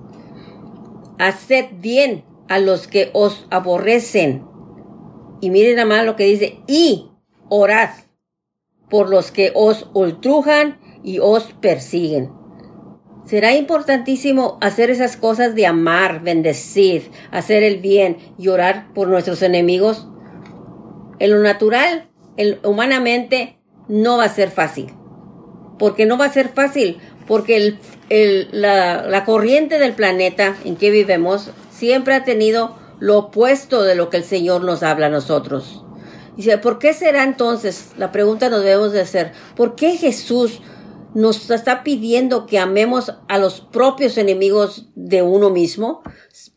Haced 1.18 1.66
bien 1.80 2.24
a 2.48 2.60
los 2.60 2.88
que 2.88 3.10
os 3.14 3.48
aborrecen. 3.50 4.46
Y 5.42 5.50
miren 5.50 5.76
nada 5.76 5.88
más 5.88 6.06
lo 6.06 6.16
que 6.16 6.26
dice, 6.26 6.60
y 6.68 7.10
orad 7.50 7.90
por 8.90 9.10
los 9.10 9.32
que 9.32 9.52
os 9.54 9.90
ultrujan 9.94 10.80
y 11.04 11.20
os 11.20 11.54
persiguen. 11.60 12.32
Será 13.26 13.56
importantísimo 13.56 14.58
hacer 14.62 14.92
esas 14.92 15.18
cosas 15.18 15.56
de 15.56 15.66
amar, 15.66 16.22
bendecir, 16.22 17.10
hacer 17.32 17.64
el 17.64 17.78
bien 17.78 18.18
y 18.38 18.50
orar 18.50 18.94
por 18.94 19.08
nuestros 19.08 19.42
enemigos. 19.42 20.08
En 21.18 21.32
lo 21.32 21.40
natural, 21.40 22.10
humanamente, 22.64 23.58
no 23.88 24.18
va 24.18 24.26
a 24.26 24.30
ser 24.30 24.52
fácil. 24.52 24.94
Porque 25.80 26.06
no 26.06 26.18
va 26.18 26.26
a 26.26 26.34
ser 26.34 26.50
fácil, 26.50 27.00
porque 27.28 27.76
la, 28.52 29.02
la 29.08 29.26
corriente 29.26 29.80
del 29.80 29.94
planeta 29.94 30.56
en 30.64 30.76
que 30.76 30.92
vivimos 30.92 31.52
siempre 31.78 32.16
ha 32.16 32.24
tenido 32.24 32.76
lo 33.00 33.18
opuesto 33.18 33.84
de 33.84 33.96
lo 33.96 34.10
que 34.10 34.18
el 34.18 34.24
Señor 34.24 34.64
nos 34.64 34.84
habla 34.84 35.08
a 35.08 35.10
nosotros. 35.10 35.84
Dice, 36.38 36.58
¿por 36.58 36.80
qué 36.80 36.94
será 36.94 37.24
entonces? 37.24 37.92
La 37.98 38.12
pregunta 38.12 38.50
nos 38.50 38.64
debemos 38.64 38.92
de 38.92 39.02
hacer, 39.02 39.32
¿por 39.56 39.76
qué 39.76 39.98
Jesús 39.98 40.62
nos 41.16 41.50
está 41.50 41.82
pidiendo 41.82 42.46
que 42.46 42.60
amemos 42.60 43.14
a 43.30 43.38
los 43.38 43.62
propios 43.62 44.18
enemigos 44.18 44.90
de 44.96 45.22
uno 45.22 45.50
mismo. 45.50 46.04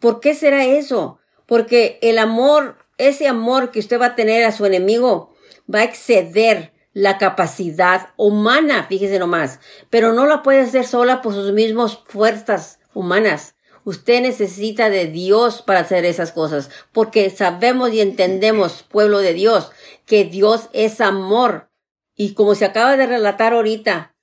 ¿Por 0.01 0.19
qué 0.19 0.35
será 0.35 0.65
eso? 0.65 1.21
Porque 1.47 2.01
el 2.03 2.19
amor, 2.19 2.77
ese 2.99 3.29
amor 3.29 3.71
que 3.71 3.79
usted 3.79 4.01
va 4.01 4.07
a 4.07 4.15
tener 4.17 4.45
a 4.45 4.51
su 4.51 4.67
enemigo, 4.67 5.33
va 5.73 5.81
a 5.81 5.85
exceder 5.85 6.73
la 6.93 7.19
capacidad 7.19 8.09
humana, 8.17 8.85
fíjese 8.89 9.21
nomás, 9.21 9.61
pero 9.91 10.13
no 10.13 10.27
la 10.27 10.43
puede 10.43 10.63
hacer 10.63 10.85
sola 10.85 11.23
por 11.23 11.35
sus 11.35 11.53
mismas 11.53 12.01
fuerzas 12.07 12.81
humanas. 12.95 13.55
Usted 13.89 14.21
necesita 14.21 14.91
de 14.91 15.07
Dios 15.07 15.63
para 15.63 15.81
hacer 15.81 16.05
esas 16.05 16.31
cosas, 16.31 16.69
porque 16.93 17.31
sabemos 17.31 17.91
y 17.91 18.03
entendemos, 18.03 18.83
pueblo 18.83 19.21
de 19.21 19.33
Dios, 19.33 19.71
que 20.05 20.27
Dios 20.27 20.69
es 20.75 21.01
amor. 21.01 21.71
Y 22.15 22.35
como 22.35 22.55
se 22.55 22.67
acaba 22.67 22.99
de 22.99 23.07
relatar 23.07 23.55
ahorita, 23.55 24.15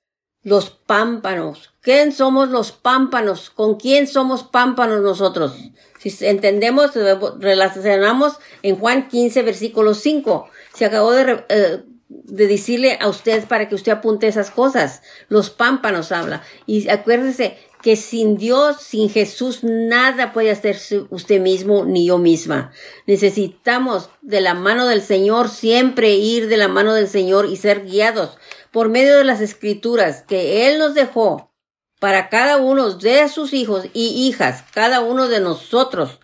los 0.44 0.70
pámpanos. 0.70 1.74
¿Quién 1.80 2.12
somos 2.12 2.48
los 2.50 2.70
pámpanos? 2.70 3.50
¿Con 3.50 3.74
quién 3.74 4.06
somos 4.06 4.44
pámpanos 4.44 5.00
nosotros? 5.00 5.56
Si 5.98 6.14
entendemos, 6.24 6.92
relacionamos 7.40 8.38
en 8.62 8.76
Juan 8.76 9.08
15, 9.08 9.42
versículo 9.42 9.94
5. 9.94 10.48
Se 10.74 10.84
acabó 10.84 11.10
de, 11.10 11.44
eh, 11.48 11.82
de 12.08 12.46
decirle 12.46 12.98
a 13.00 13.08
usted 13.08 13.48
para 13.48 13.68
que 13.68 13.74
usted 13.74 13.90
apunte 13.90 14.28
esas 14.28 14.52
cosas. 14.52 15.02
Los 15.28 15.50
pámpanos 15.50 16.12
habla. 16.12 16.44
Y 16.66 16.88
acuérdese 16.88 17.58
que 17.86 17.94
sin 17.94 18.36
Dios, 18.36 18.78
sin 18.80 19.08
Jesús, 19.08 19.60
nada 19.62 20.32
puede 20.32 20.50
hacer 20.50 20.76
usted 21.10 21.40
mismo 21.40 21.84
ni 21.84 22.06
yo 22.06 22.18
misma. 22.18 22.72
Necesitamos 23.06 24.10
de 24.22 24.40
la 24.40 24.54
mano 24.54 24.88
del 24.88 25.02
Señor 25.02 25.48
siempre 25.48 26.14
ir 26.14 26.48
de 26.48 26.56
la 26.56 26.66
mano 26.66 26.94
del 26.94 27.06
Señor 27.06 27.46
y 27.46 27.54
ser 27.54 27.84
guiados 27.84 28.38
por 28.72 28.88
medio 28.88 29.16
de 29.16 29.22
las 29.22 29.40
escrituras 29.40 30.24
que 30.26 30.66
Él 30.66 30.80
nos 30.80 30.94
dejó 30.94 31.52
para 32.00 32.28
cada 32.28 32.56
uno 32.56 32.90
de 32.90 33.28
sus 33.28 33.52
hijos 33.52 33.84
y 33.92 34.26
hijas, 34.26 34.64
cada 34.74 34.98
uno 34.98 35.28
de 35.28 35.38
nosotros, 35.38 36.18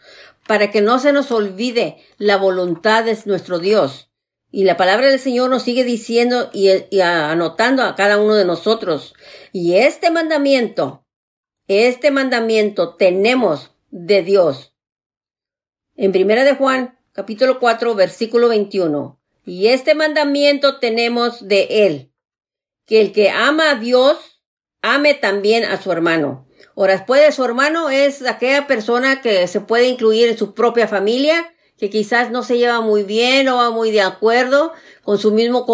para 0.48 0.72
que 0.72 0.80
no 0.80 0.98
se 0.98 1.12
nos 1.12 1.30
olvide 1.30 1.98
la 2.18 2.38
voluntad 2.38 3.04
de 3.04 3.16
nuestro 3.24 3.60
Dios. 3.60 4.10
Y 4.50 4.64
la 4.64 4.76
palabra 4.76 5.06
del 5.06 5.20
Señor 5.20 5.48
nos 5.48 5.62
sigue 5.62 5.84
diciendo 5.84 6.50
y, 6.52 6.70
y 6.90 7.00
anotando 7.02 7.84
a 7.84 7.94
cada 7.94 8.18
uno 8.18 8.34
de 8.34 8.46
nosotros. 8.46 9.14
Y 9.52 9.76
este 9.76 10.10
mandamiento, 10.10 11.01
este 11.68 12.10
mandamiento 12.10 12.96
tenemos 12.96 13.72
de 13.90 14.22
Dios. 14.22 14.74
En 15.96 16.12
primera 16.12 16.44
de 16.44 16.54
Juan, 16.54 16.98
capítulo 17.12 17.60
4, 17.60 17.94
versículo 17.94 18.48
21. 18.48 19.20
Y 19.44 19.68
este 19.68 19.94
mandamiento 19.94 20.78
tenemos 20.78 21.46
de 21.46 21.86
Él 21.86 22.12
que 22.86 23.00
el 23.00 23.12
que 23.12 23.30
ama 23.30 23.70
a 23.70 23.74
Dios, 23.76 24.42
ame 24.82 25.14
también 25.14 25.64
a 25.64 25.80
su 25.80 25.92
hermano. 25.92 26.46
Ahora, 26.76 26.94
después 26.94 27.22
de 27.22 27.32
su 27.32 27.44
hermano 27.44 27.90
es 27.90 28.26
aquella 28.26 28.66
persona 28.66 29.20
que 29.20 29.46
se 29.46 29.60
puede 29.60 29.88
incluir 29.88 30.28
en 30.28 30.38
su 30.38 30.54
propia 30.54 30.88
familia, 30.88 31.54
que 31.78 31.90
quizás 31.90 32.30
no 32.30 32.42
se 32.42 32.58
lleva 32.58 32.80
muy 32.80 33.02
bien 33.02 33.48
o 33.48 33.56
va 33.56 33.70
muy 33.70 33.90
de 33.90 34.02
acuerdo 34.02 34.72
con 35.04 35.18
su 35.18 35.32
mismo 35.32 35.66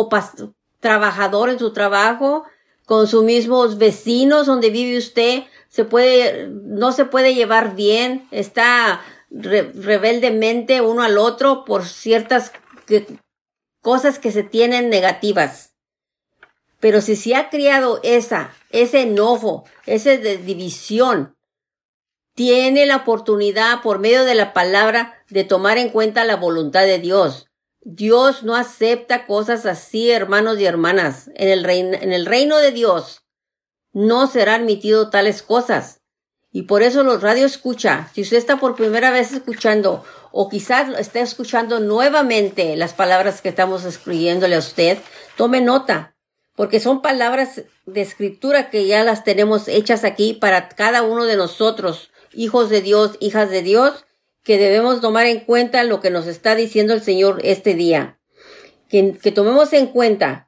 trabajador 0.80 1.50
en 1.50 1.59
su 1.59 1.73
trabajo, 1.73 2.45
con 2.87 3.07
sus 3.07 3.25
mismos 3.25 3.78
vecinos 3.78 4.47
donde 4.47 4.71
vive 4.71 4.97
usted, 4.97 5.45
se 5.69 5.85
puede, 5.85 6.49
no 6.49 6.93
se 6.93 7.05
puede 7.05 7.35
llevar 7.35 7.77
bien, 7.77 8.27
está 8.31 9.03
rebeldemente 9.31 10.81
uno 10.81 11.03
al 11.03 11.19
otro 11.19 11.65
por 11.65 11.85
ciertas 11.85 12.53
cosas 13.83 14.19
que 14.19 14.33
se 14.33 14.43
tienen 14.43 14.89
negativas. 14.89 15.75
Pero 16.81 17.01
si 17.01 17.17
se 17.17 17.35
ha 17.35 17.51
criado 17.51 18.01
esa, 18.03 18.55
ese 18.71 19.03
enojo, 19.03 19.65
esa 19.85 20.17
división, 20.17 21.37
tiene 22.35 22.87
la 22.87 22.97
oportunidad 22.97 23.83
por 23.83 23.99
medio 23.99 24.25
de 24.25 24.37
la 24.37 24.53
palabra 24.53 25.25
de 25.29 25.45
tomar 25.45 25.77
en 25.77 25.91
cuenta 25.91 26.25
la 26.25 26.37
voluntad 26.37 26.83
de 26.83 27.01
Dios. 27.01 27.49
Dios 27.81 28.45
no 28.45 28.55
acepta 28.55 29.27
cosas 29.27 29.67
así, 29.67 30.11
hermanos 30.11 30.61
y 30.61 30.65
hermanas. 30.65 31.31
En 31.35 31.49
el 31.49 31.65
reino, 31.65 31.99
en 32.01 32.13
el 32.13 32.27
reino 32.27 32.59
de 32.59 32.71
Dios 32.71 33.25
no 33.99 34.28
será 34.28 34.55
admitido 34.55 35.11
tales 35.11 35.43
cosas. 35.43 36.02
Y 36.52 36.62
por 36.62 36.85
eso 36.85 37.02
los 37.02 37.21
radio 37.21 37.45
escucha. 37.45 38.09
Si 38.14 38.23
usted 38.23 38.37
está 38.37 38.61
por 38.61 38.76
primera 38.76 39.11
vez 39.11 39.33
escuchando 39.33 40.05
o 40.31 40.49
quizás 40.49 40.97
está 41.00 41.19
escuchando 41.19 41.81
nuevamente 41.81 42.76
las 42.76 42.95
palabras 42.95 43.43
que 43.43 43.49
estamos 43.49 43.85
escribiéndole 43.85 44.55
a 44.55 44.61
usted, 44.61 44.99
tome 45.37 45.61
nota, 45.61 46.14
porque 46.55 46.78
son 46.78 47.02
palabras 47.02 47.62
de 47.87 48.00
escritura 48.00 48.71
que 48.71 48.87
ya 48.87 49.02
las 49.02 49.25
tenemos 49.25 49.67
hechas 49.67 50.05
aquí 50.05 50.33
para 50.33 50.69
cada 50.69 51.02
uno 51.02 51.25
de 51.25 51.37
nosotros 51.37 52.11
hijos 52.33 52.71
de 52.71 52.83
Dios, 52.83 53.17
hijas 53.19 53.50
de 53.50 53.62
Dios, 53.62 54.05
que 54.45 54.59
debemos 54.59 55.00
tomar 55.00 55.26
en 55.26 55.40
cuenta 55.40 55.83
lo 55.83 55.99
que 55.99 56.11
nos 56.11 56.28
está 56.28 56.55
diciendo 56.55 56.95
el 56.95 57.02
Señor 57.02 57.40
este 57.43 57.75
día. 57.75 58.21
Que, 58.88 59.19
que 59.21 59.33
tomemos 59.33 59.73
en 59.73 59.88
cuenta 59.88 60.48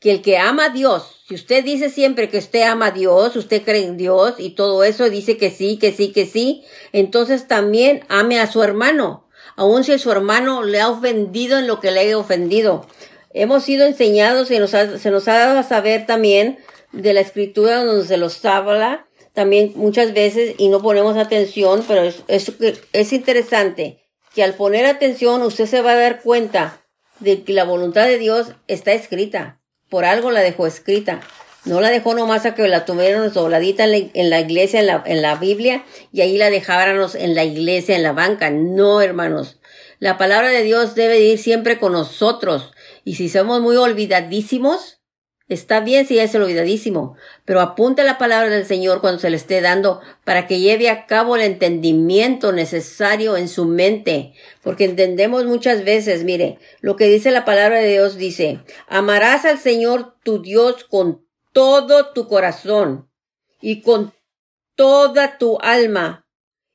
que 0.00 0.10
el 0.10 0.22
que 0.22 0.38
ama 0.38 0.66
a 0.66 0.70
Dios, 0.70 1.22
si 1.26 1.34
usted 1.34 1.64
dice 1.64 1.90
siempre 1.90 2.28
que 2.28 2.38
usted 2.38 2.62
ama 2.62 2.86
a 2.86 2.90
Dios, 2.90 3.34
usted 3.34 3.62
cree 3.62 3.84
en 3.84 3.96
Dios 3.96 4.34
y 4.38 4.50
todo 4.50 4.84
eso, 4.84 5.08
dice 5.08 5.36
que 5.36 5.50
sí, 5.50 5.78
que 5.78 5.92
sí, 5.92 6.12
que 6.12 6.26
sí, 6.26 6.64
entonces 6.92 7.48
también 7.48 8.04
ame 8.08 8.38
a 8.38 8.46
su 8.46 8.62
hermano, 8.62 9.26
aun 9.56 9.84
si 9.84 9.98
su 9.98 10.12
hermano 10.12 10.62
le 10.62 10.80
ha 10.80 10.88
ofendido 10.88 11.58
en 11.58 11.66
lo 11.66 11.80
que 11.80 11.90
le 11.90 12.00
haya 12.00 12.18
ofendido. 12.18 12.86
Hemos 13.32 13.64
sido 13.64 13.86
enseñados 13.86 14.50
y 14.50 14.54
se 14.54 15.10
nos 15.10 15.28
ha 15.28 15.34
dado 15.34 15.58
a 15.58 15.62
saber 15.62 16.06
también 16.06 16.58
de 16.92 17.12
la 17.12 17.20
escritura 17.20 17.84
donde 17.84 18.06
se 18.06 18.16
los 18.16 18.44
habla 18.44 19.06
también 19.36 19.72
muchas 19.76 20.14
veces 20.14 20.54
y 20.56 20.68
no 20.68 20.80
ponemos 20.80 21.16
atención, 21.18 21.84
pero 21.86 22.02
es, 22.26 22.52
es 22.92 23.12
interesante 23.12 24.02
que 24.34 24.42
al 24.42 24.54
poner 24.54 24.86
atención 24.86 25.42
usted 25.42 25.66
se 25.66 25.82
va 25.82 25.92
a 25.92 25.96
dar 25.96 26.22
cuenta 26.22 26.80
de 27.20 27.42
que 27.42 27.52
la 27.52 27.64
voluntad 27.64 28.06
de 28.06 28.18
Dios 28.18 28.52
está 28.66 28.92
escrita. 28.92 29.60
Por 29.88 30.04
algo 30.04 30.30
la 30.30 30.40
dejó 30.40 30.66
escrita. 30.66 31.20
No 31.64 31.80
la 31.80 31.90
dejó 31.90 32.14
nomás 32.14 32.46
a 32.46 32.54
que 32.54 32.68
la 32.68 32.84
tuviéramos 32.84 33.34
dobladita 33.34 33.84
en 33.84 33.90
la, 33.90 33.96
en 33.96 34.30
la 34.30 34.40
iglesia, 34.40 34.80
en 34.80 34.86
la, 34.86 35.02
en 35.04 35.20
la 35.20 35.34
Biblia, 35.34 35.84
y 36.12 36.20
ahí 36.20 36.38
la 36.38 36.48
dejáramos 36.48 37.16
en 37.16 37.34
la 37.34 37.44
iglesia, 37.44 37.96
en 37.96 38.04
la 38.04 38.12
banca. 38.12 38.50
No, 38.50 39.00
hermanos. 39.00 39.58
La 39.98 40.16
palabra 40.18 40.50
de 40.50 40.62
Dios 40.62 40.94
debe 40.94 41.20
ir 41.20 41.38
siempre 41.38 41.78
con 41.78 41.92
nosotros. 41.92 42.72
Y 43.04 43.14
si 43.14 43.28
somos 43.28 43.60
muy 43.60 43.76
olvidadísimos, 43.76 44.95
Está 45.48 45.78
bien 45.78 46.08
si 46.08 46.18
es 46.18 46.34
el 46.34 46.42
olvidadísimo, 46.42 47.14
pero 47.44 47.60
apunte 47.60 48.02
la 48.02 48.18
palabra 48.18 48.50
del 48.50 48.66
Señor 48.66 49.00
cuando 49.00 49.20
se 49.20 49.30
le 49.30 49.36
esté 49.36 49.60
dando 49.60 50.00
para 50.24 50.48
que 50.48 50.58
lleve 50.58 50.90
a 50.90 51.06
cabo 51.06 51.36
el 51.36 51.42
entendimiento 51.42 52.50
necesario 52.50 53.36
en 53.36 53.48
su 53.48 53.64
mente, 53.64 54.32
porque 54.64 54.86
entendemos 54.86 55.44
muchas 55.44 55.84
veces, 55.84 56.24
mire, 56.24 56.58
lo 56.80 56.96
que 56.96 57.06
dice 57.06 57.30
la 57.30 57.44
palabra 57.44 57.78
de 57.78 57.92
Dios 57.92 58.16
dice, 58.16 58.58
amarás 58.88 59.44
al 59.44 59.58
Señor 59.58 60.16
tu 60.24 60.42
Dios 60.42 60.82
con 60.82 61.24
todo 61.52 62.12
tu 62.12 62.26
corazón 62.26 63.08
y 63.60 63.82
con 63.82 64.12
toda 64.74 65.38
tu 65.38 65.58
alma 65.60 66.26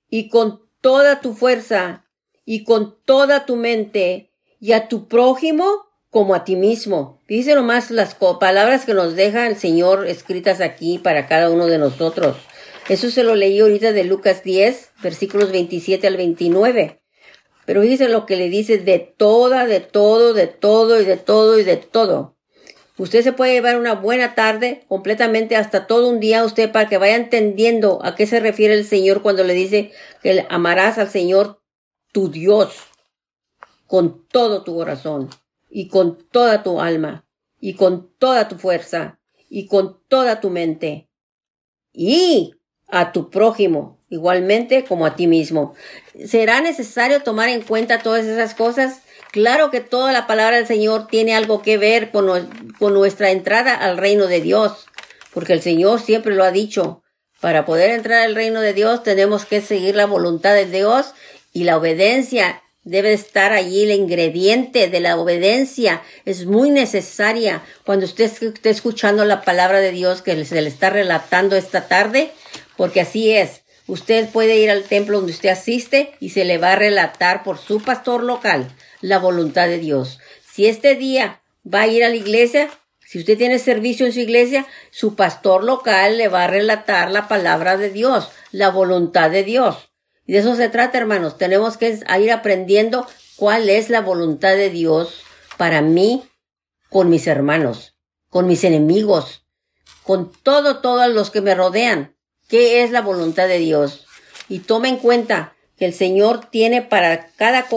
y 0.09 0.29
con 0.29 0.61
toda 0.79 1.19
tu 1.19 1.33
fuerza 1.33 2.05
y 2.45 2.63
con 2.63 2.97
toda 3.03 3.45
tu 3.45 3.57
mente 3.57 4.31
y 4.61 4.71
a 4.71 4.87
tu 4.87 5.09
prójimo 5.09 5.90
como 6.11 6.35
a 6.35 6.43
ti 6.43 6.55
mismo. 6.55 7.19
Dice 7.27 7.55
nomás 7.55 7.89
las 7.89 8.15
palabras 8.15 8.85
que 8.85 8.93
nos 8.93 9.15
deja 9.15 9.47
el 9.47 9.55
Señor 9.55 10.05
escritas 10.05 10.61
aquí 10.61 10.99
para 10.99 11.25
cada 11.25 11.49
uno 11.49 11.65
de 11.65 11.79
nosotros. 11.79 12.35
Eso 12.89 13.09
se 13.09 13.23
lo 13.23 13.35
leí 13.35 13.61
ahorita 13.61 13.93
de 13.93 14.03
Lucas 14.03 14.43
10, 14.43 14.91
versículos 15.01 15.51
27 15.51 16.05
al 16.05 16.17
29. 16.17 17.01
Pero 17.65 17.81
dice 17.81 18.09
lo 18.09 18.25
que 18.25 18.35
le 18.35 18.49
dice 18.49 18.77
de 18.77 18.99
toda, 18.99 19.65
de 19.65 19.79
todo, 19.79 20.33
de 20.33 20.47
todo 20.47 20.99
y 20.99 21.05
de 21.05 21.15
todo 21.15 21.57
y 21.57 21.63
de 21.63 21.77
todo. 21.77 22.35
Usted 22.97 23.23
se 23.23 23.31
puede 23.31 23.53
llevar 23.53 23.79
una 23.79 23.95
buena 23.95 24.35
tarde, 24.35 24.83
completamente 24.89 25.55
hasta 25.55 25.87
todo 25.87 26.09
un 26.09 26.19
día 26.19 26.43
usted 26.43 26.71
para 26.71 26.89
que 26.89 26.97
vaya 26.97 27.15
entendiendo 27.15 27.99
a 28.03 28.15
qué 28.15 28.27
se 28.27 28.41
refiere 28.41 28.73
el 28.73 28.85
Señor 28.85 29.21
cuando 29.21 29.45
le 29.45 29.53
dice 29.53 29.91
que 30.21 30.45
amarás 30.49 30.97
al 30.97 31.09
Señor 31.09 31.61
tu 32.11 32.29
Dios 32.29 32.75
con 33.87 34.27
todo 34.27 34.63
tu 34.63 34.75
corazón 34.75 35.29
y 35.71 35.87
con 35.87 36.17
toda 36.29 36.63
tu 36.63 36.81
alma, 36.81 37.25
y 37.59 37.75
con 37.75 38.13
toda 38.17 38.47
tu 38.47 38.57
fuerza, 38.57 39.19
y 39.49 39.67
con 39.67 40.01
toda 40.07 40.41
tu 40.41 40.49
mente, 40.49 41.09
y 41.93 42.53
a 42.87 43.13
tu 43.13 43.29
prójimo, 43.29 44.03
igualmente 44.09 44.83
como 44.83 45.05
a 45.05 45.15
ti 45.15 45.27
mismo. 45.27 45.73
¿Será 46.25 46.59
necesario 46.59 47.23
tomar 47.23 47.49
en 47.49 47.61
cuenta 47.61 48.03
todas 48.03 48.25
esas 48.25 48.53
cosas? 48.53 49.01
Claro 49.31 49.71
que 49.71 49.79
toda 49.79 50.11
la 50.11 50.27
palabra 50.27 50.57
del 50.57 50.67
Señor 50.67 51.07
tiene 51.07 51.33
algo 51.33 51.61
que 51.61 51.77
ver 51.77 52.11
con, 52.11 52.27
con 52.77 52.93
nuestra 52.93 53.31
entrada 53.31 53.73
al 53.73 53.97
reino 53.97 54.27
de 54.27 54.41
Dios, 54.41 54.87
porque 55.33 55.53
el 55.53 55.61
Señor 55.61 56.01
siempre 56.01 56.35
lo 56.35 56.43
ha 56.43 56.51
dicho. 56.51 57.01
Para 57.39 57.65
poder 57.65 57.91
entrar 57.91 58.21
al 58.21 58.35
reino 58.35 58.59
de 58.59 58.73
Dios 58.73 59.03
tenemos 59.03 59.45
que 59.45 59.61
seguir 59.61 59.95
la 59.95 60.05
voluntad 60.05 60.53
de 60.53 60.65
Dios 60.65 61.13
y 61.53 61.63
la 61.63 61.77
obediencia 61.77 62.61
Debe 62.83 63.13
estar 63.13 63.51
allí 63.51 63.83
el 63.83 63.91
ingrediente 63.91 64.89
de 64.89 64.99
la 64.99 65.15
obediencia. 65.17 66.01
Es 66.25 66.47
muy 66.47 66.71
necesaria 66.71 67.61
cuando 67.85 68.05
usted 68.05 68.25
esté 68.25 68.71
escuchando 68.71 69.23
la 69.23 69.41
palabra 69.41 69.79
de 69.79 69.91
Dios 69.91 70.23
que 70.23 70.45
se 70.45 70.61
le 70.61 70.67
está 70.67 70.89
relatando 70.89 71.55
esta 71.55 71.87
tarde, 71.87 72.31
porque 72.77 73.01
así 73.01 73.31
es. 73.31 73.61
Usted 73.85 74.29
puede 74.29 74.57
ir 74.57 74.71
al 74.71 74.83
templo 74.83 75.17
donde 75.17 75.33
usted 75.33 75.49
asiste 75.49 76.13
y 76.19 76.29
se 76.29 76.43
le 76.43 76.57
va 76.57 76.73
a 76.73 76.75
relatar 76.75 77.43
por 77.43 77.59
su 77.59 77.81
pastor 77.81 78.23
local 78.23 78.71
la 79.01 79.19
voluntad 79.19 79.67
de 79.67 79.77
Dios. 79.77 80.19
Si 80.51 80.65
este 80.65 80.95
día 80.95 81.41
va 81.71 81.81
a 81.81 81.87
ir 81.87 82.03
a 82.03 82.09
la 82.09 82.15
iglesia, 82.15 82.69
si 83.05 83.19
usted 83.19 83.37
tiene 83.37 83.59
servicio 83.59 84.07
en 84.07 84.13
su 84.13 84.21
iglesia, 84.21 84.65
su 84.89 85.15
pastor 85.15 85.63
local 85.63 86.17
le 86.17 86.29
va 86.29 86.45
a 86.45 86.47
relatar 86.47 87.11
la 87.11 87.27
palabra 87.27 87.77
de 87.77 87.91
Dios, 87.91 88.31
la 88.51 88.69
voluntad 88.69 89.29
de 89.29 89.43
Dios. 89.43 89.90
De 90.31 90.37
eso 90.37 90.55
se 90.55 90.69
trata, 90.69 90.97
hermanos. 90.97 91.37
Tenemos 91.37 91.75
que 91.75 91.99
ir 92.17 92.31
aprendiendo 92.31 93.05
cuál 93.35 93.69
es 93.69 93.89
la 93.89 93.99
voluntad 93.99 94.55
de 94.55 94.69
Dios 94.69 95.23
para 95.57 95.81
mí 95.81 96.23
con 96.89 97.09
mis 97.09 97.27
hermanos, 97.27 97.97
con 98.29 98.47
mis 98.47 98.63
enemigos, 98.63 99.45
con 100.03 100.31
todo, 100.31 100.79
todos 100.79 101.13
los 101.13 101.31
que 101.31 101.41
me 101.41 101.53
rodean. 101.53 102.15
¿Qué 102.47 102.81
es 102.81 102.91
la 102.91 103.01
voluntad 103.01 103.49
de 103.49 103.57
Dios? 103.57 104.05
Y 104.47 104.59
tome 104.59 104.87
en 104.87 104.99
cuenta 104.99 105.53
que 105.75 105.83
el 105.83 105.93
Señor 105.93 106.49
tiene 106.49 106.81
para 106.81 107.27
cada, 107.31 107.67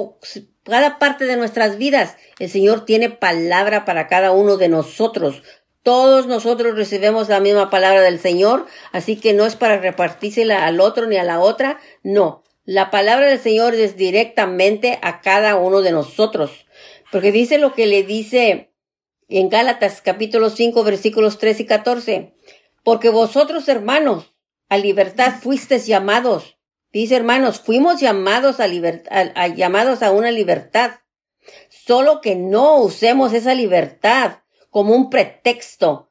cada 0.63 0.99
parte 1.01 1.25
de 1.25 1.37
nuestras 1.37 1.77
vidas, 1.77 2.17
el 2.39 2.49
Señor 2.49 2.85
tiene 2.85 3.11
palabra 3.11 3.85
para 3.85 4.07
cada 4.07 4.31
uno 4.31 4.59
de 4.59 4.69
nosotros. 4.69 5.43
Todos 5.85 6.27
nosotros 6.27 6.77
recibimos 6.77 7.29
la 7.29 7.41
misma 7.41 7.69
palabra 7.69 8.01
del 8.01 8.19
Señor, 8.19 8.65
así 8.91 9.17
que 9.17 9.35
no 9.35 9.45
es 9.45 9.55
para 9.55 9.77
repartírsela 9.77 10.65
al 10.65 10.81
otro 10.81 11.05
ni 11.07 11.19
a 11.19 11.25
la 11.25 11.41
otra, 11.41 11.79
no. 12.03 12.43
La 12.65 12.91
palabra 12.91 13.27
del 13.27 13.39
Señor 13.39 13.75
es 13.75 13.95
directamente 13.95 14.99
a 15.03 15.21
cada 15.21 15.57
uno 15.57 15.83
de 15.83 15.93
nosotros, 15.93 16.65
porque 17.13 17.33
dice 17.33 17.59
lo 17.59 17.75
que 17.75 17.87
le 17.87 18.03
dice 18.03 18.73
en 19.29 19.51
Gálatas 19.51 20.01
capítulo 20.01 20.49
5 20.49 20.85
versículos 20.85 21.37
3 21.37 21.61
y 21.61 21.67
14, 21.67 22.35
porque 22.83 23.11
vosotros 23.11 23.69
hermanos 23.69 24.35
a 24.71 24.79
libertad 24.79 25.35
fuisteis 25.43 25.87
llamados. 25.87 26.57
Dice 26.95 27.15
hermanos, 27.17 27.61
fuimos 27.61 28.01
llamados 28.01 28.59
a, 28.59 28.69
libertad, 28.69 29.35
llamados 29.55 30.03
a 30.03 30.13
una 30.13 30.31
libertad, 30.31 30.93
solo 31.69 32.23
que 32.23 32.37
no 32.37 32.79
usemos 32.79 33.35
esa 33.35 33.55
libertad 33.55 34.44
como 34.75 34.97
un 34.97 35.09
pretexto 35.09 36.11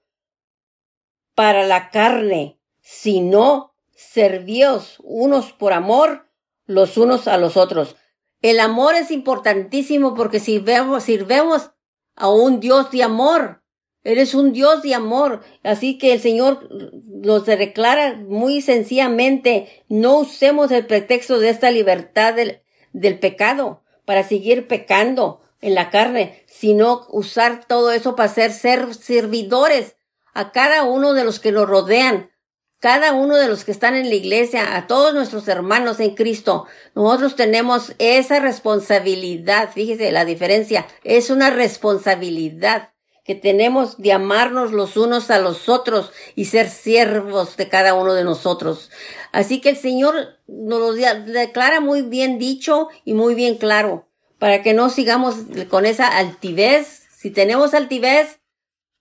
para 1.36 1.68
la 1.68 1.90
carne, 1.90 2.62
sino 2.80 3.76
servíos 3.94 5.02
unos 5.04 5.52
por 5.52 5.74
amor 5.74 6.30
los 6.66 6.96
unos 6.96 7.28
a 7.28 7.38
los 7.38 7.58
otros. 7.58 7.98
El 8.42 8.62
amor 8.62 8.96
es 8.96 9.12
importantísimo 9.12 10.14
porque 10.14 10.40
sirvemos, 10.40 11.04
sirvemos 11.04 11.72
a 12.16 12.30
un 12.30 12.62
Dios 12.62 12.90
de 12.92 13.04
amor. 13.04 13.66
Eres 14.06 14.34
un 14.34 14.54
Dios 14.54 14.82
de 14.82 14.96
amor. 14.96 15.42
Así 15.64 15.98
que 15.98 16.14
el 16.14 16.22
Señor 16.22 16.70
nos 17.06 17.46
declara 17.46 18.16
muy 18.16 18.62
sencillamente, 18.62 19.84
no 19.90 20.20
usemos 20.20 20.72
el 20.72 20.86
pretexto 20.86 21.38
de 21.40 21.50
esta 21.50 21.70
libertad 21.70 22.34
del, 22.34 22.62
del 22.94 23.20
pecado 23.20 23.84
para 24.06 24.24
seguir 24.24 24.70
pecando 24.70 25.42
en 25.64 25.76
la 25.76 25.90
carne, 25.90 26.44
sino 26.46 27.08
usar 27.10 27.66
todo 27.66 27.92
eso 27.92 28.16
para 28.16 28.30
ser, 28.30 28.52
ser 28.52 28.94
servidores 28.94 29.96
a 30.34 30.52
cada 30.52 30.84
uno 30.84 31.14
de 31.14 31.24
los 31.24 31.40
que 31.40 31.54
nos 31.54 31.68
rodean, 31.68 32.32
cada 32.80 33.14
uno 33.14 33.38
de 33.38 33.48
los 33.48 33.64
que 33.64 33.72
están 33.72 33.96
en 33.96 34.10
la 34.10 34.16
iglesia, 34.16 34.76
a 34.76 34.88
todos 34.88 35.14
nuestros 35.14 35.48
hermanos 35.48 36.02
en 36.02 36.16
Cristo, 36.16 36.66
nosotros 36.96 37.38
tenemos 37.38 37.94
esa 37.98 38.42
responsabilidad. 38.42 39.72
Fíjese 39.72 40.12
la 40.12 40.26
diferencia. 40.26 40.86
Es 41.06 41.30
una 41.30 41.50
responsabilidad 41.50 42.90
que 43.24 43.36
tenemos 43.36 43.98
de 44.00 44.12
amarnos 44.12 44.74
los 44.74 44.98
unos 44.98 45.32
a 45.32 45.40
los 45.40 45.70
otros 45.70 46.12
y 46.36 46.46
ser 46.46 46.70
siervos 46.70 47.56
de 47.56 47.70
cada 47.70 47.94
uno 47.94 48.14
de 48.14 48.26
nosotros. 48.26 48.92
Así 49.32 49.62
que 49.62 49.70
el 49.70 49.78
Señor 49.78 50.40
nos 50.48 50.80
lo 50.80 50.92
declara 50.92 51.80
muy 51.80 52.02
bien 52.02 52.38
dicho 52.38 52.90
y 53.06 53.14
muy 53.14 53.34
bien 53.34 53.56
claro, 53.56 54.10
para 54.44 54.62
que 54.62 54.74
no 54.74 54.90
sigamos 54.90 55.36
con 55.70 55.86
esa 55.86 56.06
altivez. 56.06 57.04
Si 57.16 57.32
tenemos 57.32 57.74
altivez, 57.74 58.42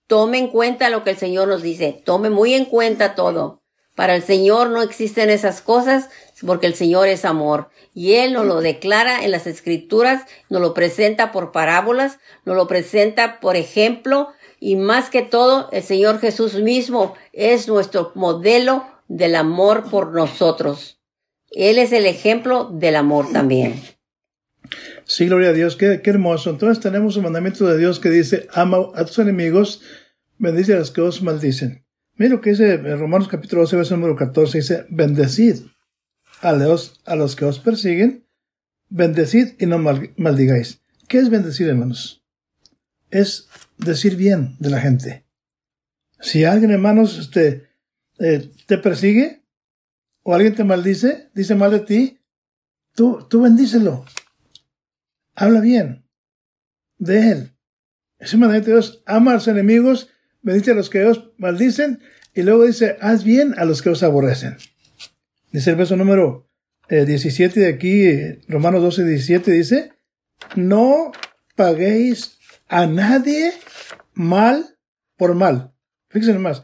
tome 0.07 0.37
en 0.37 0.47
cuenta 0.47 0.89
lo 0.89 1.03
que 1.03 1.09
el 1.09 1.17
Señor 1.17 1.49
nos 1.49 1.61
dice, 1.61 2.01
tome 2.05 2.29
muy 2.29 2.53
en 2.53 2.63
cuenta 2.63 3.13
todo. 3.13 3.61
Para 3.93 4.15
el 4.15 4.23
Señor 4.23 4.69
no 4.69 4.81
existen 4.81 5.29
esas 5.29 5.59
cosas 5.59 6.09
porque 6.47 6.65
el 6.65 6.75
Señor 6.75 7.09
es 7.09 7.25
amor. 7.25 7.67
Y 7.93 8.13
Él 8.13 8.31
nos 8.31 8.45
lo 8.45 8.61
declara 8.61 9.25
en 9.25 9.31
las 9.31 9.45
escrituras, 9.45 10.23
nos 10.47 10.61
lo 10.61 10.73
presenta 10.73 11.33
por 11.33 11.51
parábolas, 11.51 12.19
nos 12.45 12.55
lo 12.55 12.65
presenta 12.65 13.41
por 13.41 13.57
ejemplo 13.57 14.29
y 14.61 14.77
más 14.77 15.09
que 15.09 15.23
todo 15.23 15.67
el 15.73 15.83
Señor 15.83 16.21
Jesús 16.21 16.53
mismo 16.55 17.15
es 17.33 17.67
nuestro 17.67 18.13
modelo 18.15 18.87
del 19.09 19.35
amor 19.35 19.89
por 19.89 20.13
nosotros. 20.13 21.01
Él 21.51 21.79
es 21.79 21.91
el 21.91 22.05
ejemplo 22.05 22.69
del 22.71 22.95
amor 22.95 23.33
también. 23.33 23.83
Sí, 25.05 25.25
gloria 25.27 25.49
a 25.49 25.53
Dios, 25.53 25.75
qué, 25.75 26.01
hermoso. 26.03 26.49
Entonces 26.49 26.81
tenemos 26.81 27.17
un 27.17 27.23
mandamiento 27.23 27.67
de 27.67 27.77
Dios 27.77 27.99
que 27.99 28.09
dice, 28.09 28.47
ama 28.53 28.77
a 28.95 29.05
tus 29.05 29.19
enemigos, 29.19 29.81
bendice 30.37 30.73
a 30.73 30.79
los 30.79 30.91
que 30.91 31.01
os 31.01 31.21
maldicen. 31.21 31.85
Mira 32.15 32.35
lo 32.35 32.41
que 32.41 32.51
dice 32.51 32.73
en 32.73 32.99
Romanos 32.99 33.27
capítulo 33.27 33.63
12, 33.63 33.75
verso 33.75 33.95
número 33.95 34.15
14, 34.15 34.57
dice, 34.59 34.85
bendecid 34.89 35.61
a 36.41 36.53
los, 36.53 37.01
a 37.05 37.15
los 37.15 37.35
que 37.35 37.45
os 37.45 37.59
persiguen, 37.59 38.27
bendecid 38.89 39.55
y 39.59 39.65
no 39.65 39.79
maldigáis. 39.79 40.81
¿Qué 41.07 41.17
es 41.17 41.29
bendecir, 41.29 41.67
hermanos? 41.67 42.23
Es 43.09 43.49
decir 43.77 44.15
bien 44.15 44.55
de 44.59 44.69
la 44.69 44.79
gente. 44.79 45.25
Si 46.19 46.45
alguien, 46.45 46.71
hermanos, 46.71 47.17
este, 47.17 47.67
eh, 48.19 48.51
te 48.65 48.77
persigue 48.77 49.43
o 50.23 50.33
alguien 50.33 50.55
te 50.55 50.63
maldice, 50.63 51.29
dice 51.33 51.55
mal 51.55 51.71
de 51.71 51.79
ti, 51.81 52.19
tú, 52.95 53.27
tú 53.29 53.41
bendícelo. 53.41 54.05
Habla 55.35 55.61
bien 55.61 56.05
de 56.97 57.31
él. 57.31 57.51
Ese 58.19 58.37
mandamiento 58.37 58.69
de 58.69 58.75
Dios 58.75 59.03
ama 59.05 59.31
a 59.31 59.35
los 59.35 59.47
enemigos 59.47 60.09
bendice 60.43 60.71
a 60.71 60.75
los 60.75 60.89
que 60.89 61.03
os 61.05 61.31
maldicen, 61.37 62.01
y 62.35 62.43
luego 62.43 62.65
dice, 62.65 62.97
haz 63.01 63.23
bien 63.23 63.55
a 63.57 63.65
los 63.65 63.81
que 63.81 63.89
os 63.89 64.03
aborrecen. 64.03 64.57
Dice 65.51 65.71
el 65.71 65.75
verso 65.75 65.95
número 65.95 66.49
17 66.89 67.59
eh, 67.59 67.63
de 67.63 67.69
aquí, 67.69 68.41
Romanos 68.47 68.81
12, 68.81 69.05
17, 69.05 69.51
dice, 69.51 69.93
no 70.55 71.11
paguéis 71.55 72.37
a 72.67 72.85
nadie 72.85 73.53
mal 74.13 74.77
por 75.15 75.33
mal. 75.35 75.73
Fíjense 76.09 76.37
más, 76.39 76.63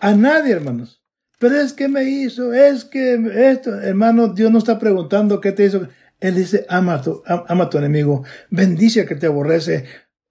a 0.00 0.14
nadie, 0.14 0.52
hermanos. 0.52 1.02
Pero 1.38 1.60
es 1.60 1.72
que 1.72 1.86
me 1.86 2.04
hizo, 2.04 2.52
es 2.52 2.84
que 2.84 3.20
esto, 3.50 3.80
hermano, 3.80 4.28
Dios 4.28 4.50
no 4.50 4.58
está 4.58 4.78
preguntando 4.78 5.40
qué 5.40 5.52
te 5.52 5.66
hizo. 5.66 5.88
Él 6.20 6.34
dice, 6.34 6.66
ama 6.68 6.94
a 6.94 7.02
tu, 7.02 7.22
ama 7.26 7.64
a 7.64 7.70
tu 7.70 7.78
enemigo, 7.78 8.24
bendice 8.50 9.02
a 9.02 9.06
que 9.06 9.14
te 9.14 9.26
aborrece, 9.26 9.84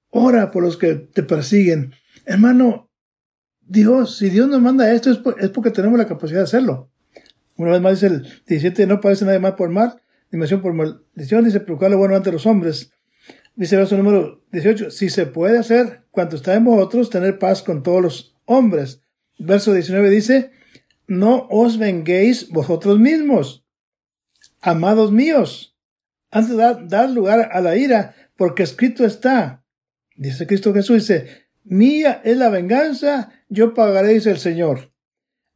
ora 0.10 0.52
por 0.52 0.63
los 0.63 0.78
que 0.78 0.95
te 0.95 1.23
persiguen. 1.23 1.93
Hermano, 2.26 2.89
Dios, 3.62 4.17
si 4.17 4.30
Dios 4.30 4.47
nos 4.50 4.62
manda 4.62 4.91
esto 4.93 5.12
es, 5.12 5.50
porque 5.50 5.71
tenemos 5.71 5.97
la 5.97 6.08
capacidad 6.08 6.39
de 6.39 6.45
hacerlo. 6.45 6.91
Una 7.56 7.71
vez 7.71 7.82
más 7.82 7.93
dice 7.93 8.08
el 8.08 8.21
17, 8.45 8.86
no 8.88 9.02
parece 9.02 9.26
nadie 9.26 9.39
mal 9.39 9.56
por 9.56 9.69
mal, 9.69 10.02
dimensión 10.32 10.62
por 10.62 10.73
maldición, 10.73 11.45
dice 11.45 11.60
procurar 11.60 11.91
lo 11.91 11.97
bueno 11.97 12.15
ante 12.15 12.32
los 12.32 12.45
hombres. 12.45 12.91
Dice 13.56 13.76
el 13.76 13.82
verso 13.82 13.97
número 13.97 14.43
18, 14.52 14.91
si 14.91 15.10
se 15.10 15.26
puede 15.26 15.58
hacer 15.58 16.04
cuanto 16.12 16.36
está 16.36 16.54
en 16.54 16.65
vosotros, 16.65 17.10
tener 17.10 17.39
paz 17.39 17.63
con 17.63 17.82
todos 17.82 18.02
los 18.02 18.36
hombres. 18.45 19.02
Verso 19.39 19.73
19 19.73 20.10
dice, 20.10 20.52
no 21.08 21.47
os 21.50 21.78
venguéis 21.78 22.50
vosotros 22.50 23.00
mismos, 23.00 23.65
amados 24.62 25.12
míos, 25.12 25.77
antes 26.32 26.52
de 26.52 26.58
dar, 26.58 26.88
dar 26.88 27.10
lugar 27.10 27.50
a 27.52 27.62
la 27.62 27.76
ira, 27.76 28.16
porque 28.36 28.63
escrito 28.63 29.06
está, 29.06 29.63
dice 30.16 30.48
Cristo 30.48 30.74
Jesús, 30.74 31.08
dice, 31.08 31.48
Mía 31.63 32.22
es 32.24 32.38
la 32.38 32.50
venganza, 32.50 33.32
yo 33.50 33.74
pagaré, 33.74 34.10
dice 34.10 34.32
el 34.32 34.38
Señor. 34.38 34.94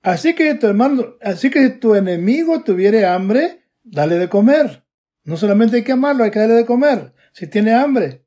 Así 0.01 0.33
que 0.33 0.55
tu 0.55 0.67
hermano, 0.67 1.15
así 1.21 1.49
que 1.49 1.69
tu 1.69 1.95
enemigo 1.95 2.63
tuviere 2.63 3.05
hambre, 3.05 3.63
dale 3.83 4.17
de 4.17 4.27
comer. 4.27 4.83
No 5.23 5.37
solamente 5.37 5.77
hay 5.77 5.83
que 5.83 5.93
amarlo, 5.93 6.23
hay 6.23 6.31
que 6.31 6.39
darle 6.39 6.55
de 6.55 6.65
comer. 6.65 7.13
Si 7.33 7.47
tiene 7.47 7.73
hambre. 7.73 8.25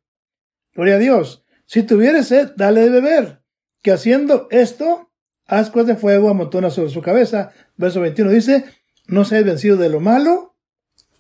Gloria 0.73 0.95
a 0.95 0.99
Dios. 0.99 1.45
Si 1.67 1.83
tuviere 1.83 2.23
sed, 2.23 2.53
dale 2.57 2.83
de 2.83 2.91
beber. 2.91 3.43
Que 3.83 3.93
haciendo 3.93 4.49
esto, 4.51 5.13
ascuas 5.47 5.87
de 5.87 5.97
fuego 5.97 6.31
amontona 6.31 6.71
sobre 6.71 6.91
su 6.91 7.03
cabeza. 7.03 7.53
Verso 7.77 8.01
21 8.01 8.31
dice, 8.31 8.65
no 9.07 9.25
seas 9.25 9.45
vencido 9.45 9.77
de 9.77 9.91
lo 9.91 10.01
malo, 10.01 10.57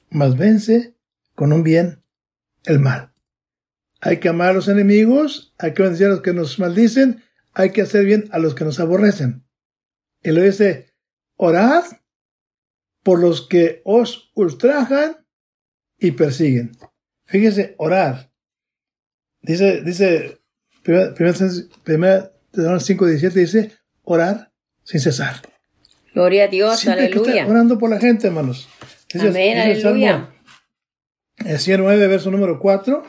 mas 0.09 0.39
vence 0.39 0.94
con 1.35 1.53
un 1.53 1.63
bien 1.63 2.03
el 2.65 2.79
mal. 2.79 3.13
Hay 4.01 4.19
que 4.19 4.29
amar 4.29 4.51
a 4.51 4.53
los 4.55 4.69
enemigos, 4.69 5.55
hay 5.59 5.73
que 5.75 5.83
bendecir 5.83 6.07
a 6.07 6.11
los 6.11 6.23
que 6.23 6.35
nos 6.35 6.59
maldicen, 6.59 7.23
hay 7.53 7.71
que 7.71 7.83
hacer 7.83 8.05
bien 8.05 8.29
a 8.33 8.39
los 8.39 8.55
que 8.55 8.65
nos 8.65 8.81
aborrecen. 8.81 9.45
Y 10.23 10.31
lo 10.31 10.43
dice, 10.43 10.93
orad 11.37 11.85
por 13.03 13.21
los 13.21 13.47
que 13.47 13.83
os 13.85 14.31
ultrajan 14.35 15.27
y 15.99 16.13
persiguen. 16.13 16.73
Fíjese, 17.27 17.75
orar. 17.79 18.31
Dice, 19.41 19.83
dice, 19.83 20.41
primera, 20.83 21.15
primera 21.83 22.31
5, 22.81 23.07
17 23.07 23.41
dice, 23.41 23.73
orar 24.03 24.53
sin 24.83 25.01
cesar. 25.01 25.37
Gloria 26.15 26.45
a 26.45 26.49
Dios, 26.49 26.87
aleluya. 26.87 27.47
orando 27.47 27.79
por 27.79 27.91
la 27.91 27.99
gente, 27.99 28.29
hermanos. 28.29 28.69
Amén, 29.19 29.59
aleluya. 29.59 30.34
El 31.39 31.59
109, 31.59 32.07
verso 32.07 32.31
número 32.31 32.59
4. 32.59 33.03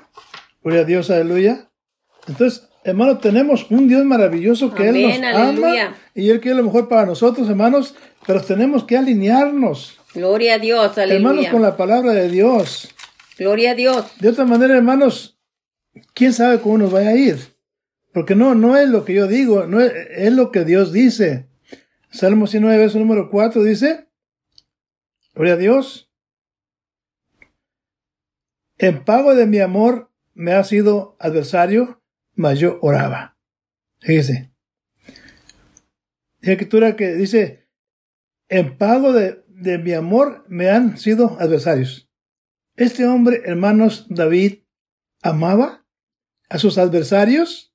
Gloria 0.63 0.81
a 0.81 0.85
Dios, 0.85 1.09
aleluya. 1.09 1.69
Entonces, 2.27 2.67
hermano, 2.83 3.19
tenemos 3.19 3.69
un 3.69 3.87
Dios 3.87 4.03
maravilloso 4.05 4.73
que 4.73 4.89
Él 4.89 5.21
nos 5.21 5.35
ama 5.35 5.95
y 6.13 6.29
Él 6.29 6.39
quiere 6.39 6.57
lo 6.57 6.63
mejor 6.63 6.87
para 6.87 7.05
nosotros, 7.05 7.47
hermanos, 7.49 7.95
pero 8.25 8.41
tenemos 8.41 8.83
que 8.83 8.97
alinearnos. 8.97 9.99
Gloria 10.13 10.55
a 10.55 10.59
Dios, 10.59 10.97
aleluya. 10.97 11.29
Hermanos, 11.29 11.51
con 11.51 11.61
la 11.61 11.77
palabra 11.77 12.13
de 12.13 12.29
Dios. 12.29 12.89
Gloria 13.37 13.71
a 13.71 13.75
Dios. 13.75 14.05
De 14.19 14.29
otra 14.29 14.45
manera, 14.45 14.75
hermanos, 14.75 15.37
quién 16.13 16.33
sabe 16.33 16.59
cómo 16.59 16.77
nos 16.77 16.91
vaya 16.91 17.09
a 17.09 17.15
ir. 17.15 17.37
Porque 18.13 18.33
no, 18.33 18.55
no 18.55 18.77
es 18.77 18.87
lo 18.89 19.03
que 19.03 19.13
yo 19.13 19.27
digo, 19.27 19.67
no 19.67 19.81
es, 19.81 19.91
es 20.11 20.31
lo 20.31 20.51
que 20.51 20.63
Dios 20.63 20.93
dice. 20.93 21.47
Salmo 22.09 22.45
19, 22.45 22.77
verso 22.77 22.97
número 22.97 23.29
4 23.29 23.61
dice, 23.61 24.07
Gloria 25.35 25.53
a 25.53 25.57
Dios. 25.57 26.09
En 28.77 29.05
pago 29.05 29.35
de 29.35 29.47
mi 29.47 29.59
amor 29.59 30.11
me 30.33 30.53
ha 30.53 30.63
sido 30.63 31.15
adversario, 31.19 32.03
mas 32.33 32.59
yo 32.59 32.77
oraba. 32.81 33.37
Fíjese. 33.99 34.51
La 36.41 36.51
escritura 36.51 36.95
que 36.95 37.13
dice, 37.15 37.69
en 38.49 38.77
pago 38.77 39.13
de, 39.13 39.43
de 39.47 39.77
mi 39.77 39.93
amor 39.93 40.45
me 40.47 40.69
han 40.69 40.97
sido 40.97 41.37
adversarios. 41.39 42.09
Este 42.75 43.07
hombre, 43.07 43.41
hermanos, 43.45 44.05
David, 44.09 44.63
amaba 45.21 45.85
a 46.49 46.57
sus 46.57 46.77
adversarios, 46.77 47.73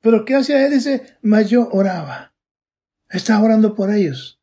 pero 0.00 0.24
¿qué 0.24 0.34
hacía 0.34 0.66
él? 0.66 0.72
Dice, 0.72 1.16
mas 1.22 1.48
yo 1.48 1.68
oraba. 1.70 2.34
Estaba 3.08 3.44
orando 3.44 3.74
por 3.74 3.90
ellos. 3.90 4.40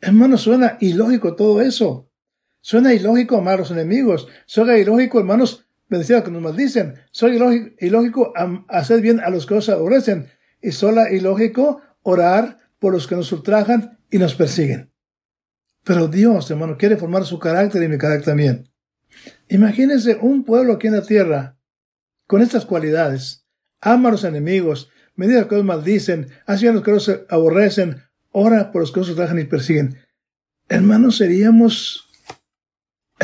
Hermanos, 0.00 0.42
suena 0.42 0.78
ilógico 0.80 1.36
todo 1.36 1.60
eso. 1.60 2.03
Suena 2.64 2.94
ilógico 2.94 3.36
amar 3.36 3.56
a 3.56 3.58
los 3.58 3.70
enemigos. 3.72 4.26
Suena 4.46 4.78
ilógico, 4.78 5.18
hermanos, 5.18 5.66
los 5.90 6.06
que 6.06 6.30
nos 6.30 6.40
maldicen. 6.40 6.94
Suena 7.10 7.54
ilógico, 7.78 8.32
hacer 8.68 9.02
bien 9.02 9.20
a 9.20 9.28
los 9.28 9.44
que 9.44 9.54
nos 9.54 9.68
aborrecen. 9.68 10.30
Y 10.62 10.72
suena 10.72 11.10
ilógico 11.10 11.82
orar 12.00 12.60
por 12.78 12.94
los 12.94 13.06
que 13.06 13.16
nos 13.16 13.30
ultrajan 13.32 13.98
y 14.10 14.16
nos 14.16 14.34
persiguen. 14.34 14.90
Pero 15.84 16.08
Dios, 16.08 16.50
hermano, 16.50 16.78
quiere 16.78 16.96
formar 16.96 17.26
su 17.26 17.38
carácter 17.38 17.82
y 17.82 17.88
mi 17.88 17.98
carácter 17.98 18.24
también. 18.24 18.70
Imagínense 19.50 20.16
un 20.22 20.42
pueblo 20.42 20.72
aquí 20.72 20.86
en 20.86 20.94
la 20.94 21.02
tierra 21.02 21.58
con 22.26 22.40
estas 22.40 22.64
cualidades. 22.64 23.44
Ama 23.82 24.08
a 24.08 24.12
los 24.12 24.24
enemigos, 24.24 24.88
bendice 25.16 25.36
a 25.36 25.40
los 25.42 25.50
que 25.50 25.56
nos 25.56 25.66
maldicen, 25.66 26.28
hace 26.46 26.70
a 26.70 26.72
los 26.72 26.82
que 26.82 26.92
nos 26.92 27.10
aborrecen, 27.28 28.00
ora 28.30 28.72
por 28.72 28.80
los 28.80 28.90
que 28.90 29.00
nos 29.00 29.10
ultrajan 29.10 29.38
y 29.38 29.44
persiguen. 29.44 29.98
Hermanos, 30.70 31.18
seríamos 31.18 32.04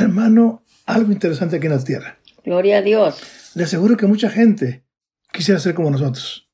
hermano, 0.00 0.64
algo 0.86 1.12
interesante 1.12 1.56
aquí 1.56 1.66
en 1.66 1.72
la 1.72 1.84
tierra. 1.84 2.18
Gloria 2.44 2.78
a 2.78 2.82
Dios. 2.82 3.20
Le 3.54 3.64
aseguro 3.64 3.96
que 3.96 4.06
mucha 4.06 4.30
gente 4.30 4.84
quisiera 5.32 5.60
ser 5.60 5.74
como 5.74 5.90
nosotros. 5.90 6.48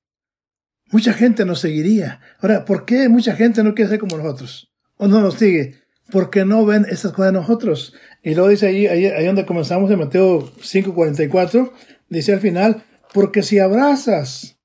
mucha 0.92 1.12
gente 1.12 1.44
nos 1.44 1.60
seguiría. 1.60 2.20
Ahora, 2.40 2.64
¿por 2.64 2.84
qué 2.84 3.08
mucha 3.08 3.34
gente 3.34 3.62
no 3.62 3.74
quiere 3.74 3.90
ser 3.90 3.98
como 3.98 4.16
nosotros? 4.16 4.70
¿O 4.96 5.08
no 5.08 5.20
nos 5.20 5.34
sigue? 5.34 5.74
Porque 6.10 6.44
no 6.44 6.64
ven 6.64 6.86
esas 6.88 7.12
cosas 7.12 7.32
de 7.32 7.40
nosotros. 7.40 7.94
Y 8.22 8.34
luego 8.34 8.48
dice 8.48 8.68
ahí, 8.68 8.86
ahí, 8.86 9.06
ahí 9.06 9.26
donde 9.26 9.44
comenzamos 9.44 9.90
en 9.90 9.98
Mateo 9.98 10.52
5:44, 10.60 11.72
dice 12.08 12.32
al 12.32 12.40
final, 12.40 12.84
porque 13.12 13.42
si 13.42 13.58
abrazas 13.58 14.58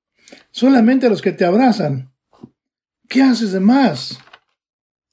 solamente 0.51 1.07
a 1.07 1.09
los 1.09 1.21
que 1.21 1.31
te 1.31 1.45
abrazan, 1.45 2.13
¿qué 3.09 3.23
haces 3.23 3.51
de 3.51 3.59
más? 3.59 4.19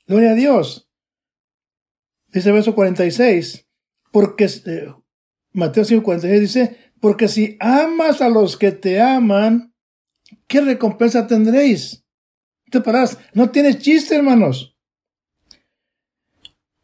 Gloria 0.06 0.32
a 0.32 0.34
Dios. 0.34 0.87
Dice 2.32 2.52
verso 2.52 2.74
46, 2.74 3.66
porque 4.12 4.44
eh, 4.44 4.94
Mateo 5.52 5.84
5:46 5.84 6.40
dice, 6.40 6.76
porque 7.00 7.28
si 7.28 7.56
amas 7.60 8.20
a 8.20 8.28
los 8.28 8.56
que 8.56 8.72
te 8.72 9.00
aman, 9.00 9.74
¿qué 10.46 10.60
recompensa 10.60 11.26
tendréis? 11.26 12.04
Te 12.70 12.80
parás, 12.80 13.18
no 13.32 13.50
tienes 13.50 13.78
chiste, 13.78 14.16
hermanos. 14.16 14.76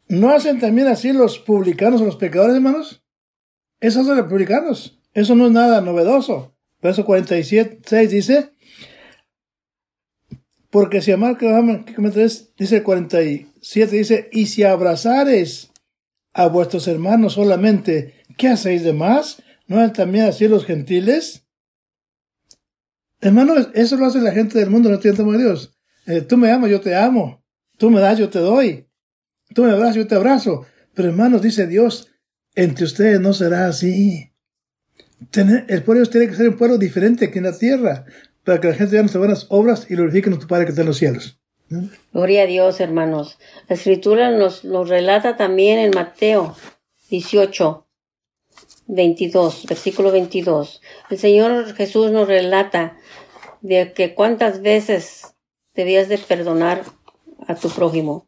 ¿No 0.07 0.31
hacen 0.31 0.59
también 0.59 0.87
así 0.87 1.13
los 1.13 1.39
publicanos 1.39 2.01
o 2.01 2.05
los 2.05 2.15
pecadores, 2.15 2.55
hermanos? 2.55 3.03
Esos 3.79 4.05
son 4.05 4.17
los 4.17 4.27
publicanos. 4.27 4.99
Eso 5.13 5.35
no 5.35 5.47
es 5.47 5.51
nada 5.51 5.81
novedoso. 5.81 6.55
Verso 6.81 7.05
47, 7.05 7.81
6 7.85 8.11
dice, 8.11 8.54
porque 10.75 11.01
si 11.01 11.13
amar 11.13 11.37
que 11.37 11.47
aman, 11.47 11.85
dice 12.57 12.75
el 12.75 12.83
47, 12.83 13.95
dice, 13.95 14.29
y 14.33 14.47
si 14.47 14.63
abrazares 14.63 15.71
a 16.33 16.47
vuestros 16.47 16.89
hermanos 16.89 17.35
solamente, 17.35 18.25
¿qué 18.35 18.49
hacéis 18.49 18.83
de 18.83 18.91
más? 18.91 19.41
¿No 19.67 19.81
es 19.81 19.93
también 19.93 20.25
así 20.25 20.49
los 20.49 20.65
gentiles? 20.65 21.45
Hermano, 23.21 23.53
eso 23.73 23.95
lo 23.95 24.05
hace 24.05 24.19
la 24.19 24.33
gente 24.33 24.59
del 24.59 24.69
mundo, 24.69 24.89
no 24.89 24.99
tiene 24.99 25.15
temor 25.15 25.35
a 25.35 25.37
Dios. 25.37 25.77
Eh, 26.07 26.19
tú 26.19 26.35
me 26.35 26.51
amas, 26.51 26.69
yo 26.69 26.81
te 26.81 26.93
amo. 26.93 27.41
Tú 27.77 27.89
me 27.89 28.01
das, 28.01 28.19
yo 28.19 28.27
te 28.27 28.39
doy. 28.39 28.89
Tú 29.53 29.63
me 29.63 29.71
abrazas, 29.71 29.95
yo 29.95 30.07
te 30.07 30.15
abrazo. 30.15 30.65
Pero 30.93 31.07
hermanos, 31.07 31.41
dice 31.41 31.67
Dios, 31.67 32.11
entre 32.53 32.83
ustedes 32.83 33.21
no 33.21 33.31
será 33.31 33.67
así. 33.67 34.33
el 35.69 35.83
pueblo 35.83 36.05
tiene 36.07 36.27
que 36.27 36.35
ser 36.35 36.49
un 36.49 36.57
pueblo 36.57 36.77
diferente 36.77 37.31
que 37.31 37.37
en 37.37 37.45
la 37.45 37.57
tierra, 37.57 38.03
para 38.45 38.61
que 38.61 38.67
la 38.67 38.75
gente 38.75 38.97
haga 38.97 39.17
buenas 39.17 39.47
obras 39.49 39.87
y 39.89 39.95
glorifique 39.95 40.29
a 40.29 40.39
tu 40.39 40.47
Padre 40.47 40.65
que 40.65 40.69
está 40.69 40.81
en 40.81 40.87
los 40.87 40.97
cielos. 40.97 41.39
Gloria 42.13 42.43
a 42.43 42.45
Dios, 42.45 42.79
hermanos. 42.79 43.39
La 43.67 43.75
escritura 43.75 44.29
nos, 44.29 44.63
nos 44.63 44.87
relata 44.87 45.35
también 45.35 45.79
en 45.79 45.91
Mateo 45.91 46.55
18, 47.09 47.87
22, 48.87 49.65
versículo 49.67 50.11
22. 50.11 50.81
El 51.09 51.17
Señor 51.17 51.73
Jesús 51.73 52.11
nos 52.11 52.27
relata 52.27 52.97
de 53.61 53.93
que 53.93 54.13
cuántas 54.13 54.61
veces 54.61 55.33
debías 55.73 56.07
de 56.07 56.19
perdonar 56.19 56.83
a 57.47 57.55
tu 57.55 57.69
prójimo. 57.69 58.27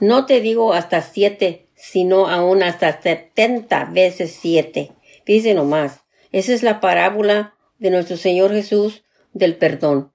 No 0.00 0.24
te 0.24 0.40
digo 0.40 0.72
hasta 0.72 1.02
siete, 1.02 1.68
sino 1.74 2.26
aún 2.26 2.62
hasta 2.62 3.02
setenta 3.02 3.84
veces 3.84 4.36
siete. 4.40 4.92
Dice 5.26 5.52
nomás. 5.52 6.00
Esa 6.32 6.54
es 6.54 6.62
la 6.62 6.80
parábola 6.80 7.54
de 7.78 7.90
nuestro 7.90 8.16
Señor 8.16 8.52
Jesús 8.52 9.04
del 9.32 9.56
perdón. 9.56 10.12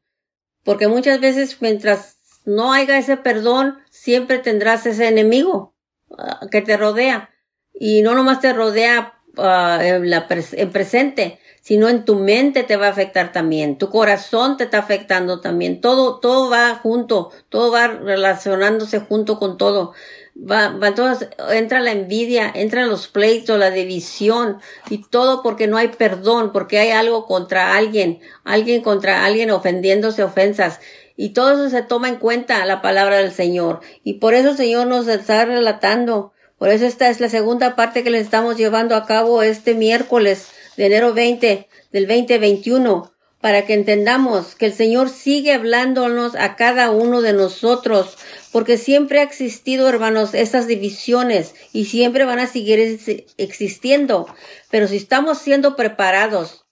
Porque 0.64 0.88
muchas 0.88 1.20
veces 1.20 1.58
mientras 1.62 2.18
no 2.46 2.74
haya 2.74 2.98
ese 2.98 3.18
perdón, 3.18 3.80
siempre 3.90 4.40
tendrás 4.40 4.86
ese 4.86 5.08
enemigo 5.08 5.76
ah, 6.18 6.48
que 6.52 6.62
te 6.62 6.78
rodea. 6.78 7.30
Y 7.74 8.02
no 8.02 8.16
nomás 8.16 8.40
te 8.40 8.54
rodea 8.54 9.20
uh, 9.38 9.82
en, 9.82 10.10
la 10.10 10.28
en 10.30 10.72
presente, 10.72 11.40
sino 11.68 11.90
en 11.90 12.06
tu 12.06 12.16
mente 12.16 12.64
te 12.64 12.78
va 12.78 12.88
a 12.88 12.92
afectar 12.92 13.34
también, 13.34 13.78
tu 13.78 13.90
corazón 13.90 14.56
te 14.56 14.64
está 14.64 14.78
afectando 14.78 15.42
también, 15.42 15.82
todo, 15.82 16.22
todo 16.22 16.50
va 16.50 16.76
junto, 16.76 17.30
todo 17.50 17.74
va 17.74 17.88
relacionándose 17.88 19.02
junto 19.02 19.38
con 19.38 19.58
todo. 19.58 19.94
Va, 20.40 20.70
va, 20.70 20.90
entonces 20.90 21.30
entra 21.50 21.80
la 21.80 21.92
envidia, 21.92 22.52
entran 22.54 22.90
los 22.90 23.08
pleitos, 23.08 23.58
la 23.58 23.72
división 23.72 24.60
y 24.90 25.04
todo 25.04 25.42
porque 25.42 25.68
no 25.68 25.78
hay 25.78 25.88
perdón, 25.88 26.52
porque 26.54 26.78
hay 26.78 26.92
algo 26.92 27.26
contra 27.26 27.76
alguien, 27.76 28.20
alguien 28.44 28.82
contra 28.82 29.26
alguien 29.26 29.50
ofendiéndose 29.52 30.24
ofensas. 30.24 30.80
Y 31.16 31.30
todo 31.30 31.54
eso 31.54 31.70
se 31.70 31.82
toma 31.82 32.10
en 32.10 32.18
cuenta 32.18 32.64
la 32.66 32.84
palabra 32.84 33.18
del 33.18 33.32
Señor. 33.32 33.82
Y 34.04 34.16
por 34.16 34.36
eso 34.36 34.52
el 34.52 34.58
Señor 34.58 34.86
nos 34.86 35.08
está 35.08 35.46
relatando 35.46 36.34
por 36.58 36.70
eso 36.70 36.86
esta 36.86 37.10
es 37.10 37.20
la 37.20 37.30
segunda 37.30 37.76
parte 37.76 38.04
que 38.04 38.10
le 38.10 38.20
estamos 38.20 38.58
llevando 38.58 38.96
a 38.96 39.06
cabo 39.06 39.44
este 39.44 39.76
miércoles 39.76 40.48
de 40.76 40.88
enero 40.88 41.14
20 41.14 41.68
del 41.92 42.08
2021 42.08 43.12
para 43.42 43.66
que 43.66 43.74
entendamos 43.74 44.56
que 44.56 44.66
el 44.66 44.74
Señor 44.74 45.10
sigue 45.10 45.54
hablándonos 45.54 46.36
a 46.36 46.56
cada 46.56 46.90
uno 46.92 47.22
de 47.22 47.34
nosotros, 47.34 48.18
porque 48.52 48.78
siempre 48.78 49.20
ha 49.20 49.24
existido, 49.24 49.88
hermanos, 49.88 50.34
estas 50.34 50.68
divisiones 50.68 51.54
y 51.72 51.86
siempre 51.86 52.26
van 52.26 52.40
a 52.40 52.48
seguir 52.48 53.00
existiendo. 53.38 54.28
Pero 54.72 54.88
si 54.88 54.98
estamos 54.98 55.38
siendo 55.38 55.76
preparados 55.76 56.68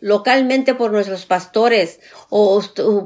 localmente 0.00 0.74
por 0.74 0.92
nuestros 0.92 1.26
pastores 1.26 2.00
o, 2.30 2.62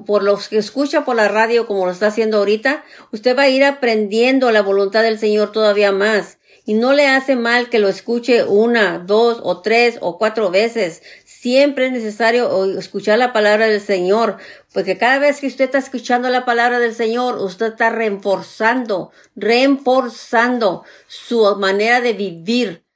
por 0.07 0.23
los 0.23 0.49
que 0.49 0.59
escucha 0.59 1.05
por 1.05 1.17
la 1.17 1.29
radio 1.29 1.67
como 1.67 1.87
lo 1.87 1.93
está 1.93 2.07
haciendo 2.07 2.39
ahorita, 2.39 2.85
usted 3.13 3.37
va 3.37 3.43
a 3.43 3.49
ir 3.49 3.65
aprendiendo 3.65 4.51
la 4.51 4.63
voluntad 4.63 5.03
del 5.03 5.19
Señor 5.19 5.53
todavía 5.53 5.93
más. 5.93 6.39
Y 6.67 6.75
no 6.75 6.95
le 6.95 7.07
hace 7.07 7.37
mal 7.37 7.69
que 7.69 7.79
lo 7.79 7.89
escuche 7.89 8.45
una, 8.45 8.99
dos 8.99 9.39
o 9.43 9.61
tres 9.61 9.99
o 10.01 10.17
cuatro 10.17 10.51
veces. 10.51 11.03
Siempre 11.45 11.89
es 11.89 11.93
necesario 11.93 12.65
escuchar 12.79 13.19
la 13.19 13.35
palabra 13.35 13.67
del 13.67 13.83
Señor, 13.83 14.39
porque 14.73 14.97
cada 14.97 15.19
vez 15.19 15.41
que 15.41 15.47
usted 15.47 15.67
está 15.67 15.77
escuchando 15.77 16.31
la 16.31 16.47
palabra 16.47 16.79
del 16.79 16.95
Señor, 16.95 17.37
usted 17.37 17.67
está 17.67 17.91
reforzando, 17.91 19.13
reforzando 19.37 20.85
su 21.07 21.55
manera 21.57 22.01
de 22.01 22.15
vivir, 22.15 22.87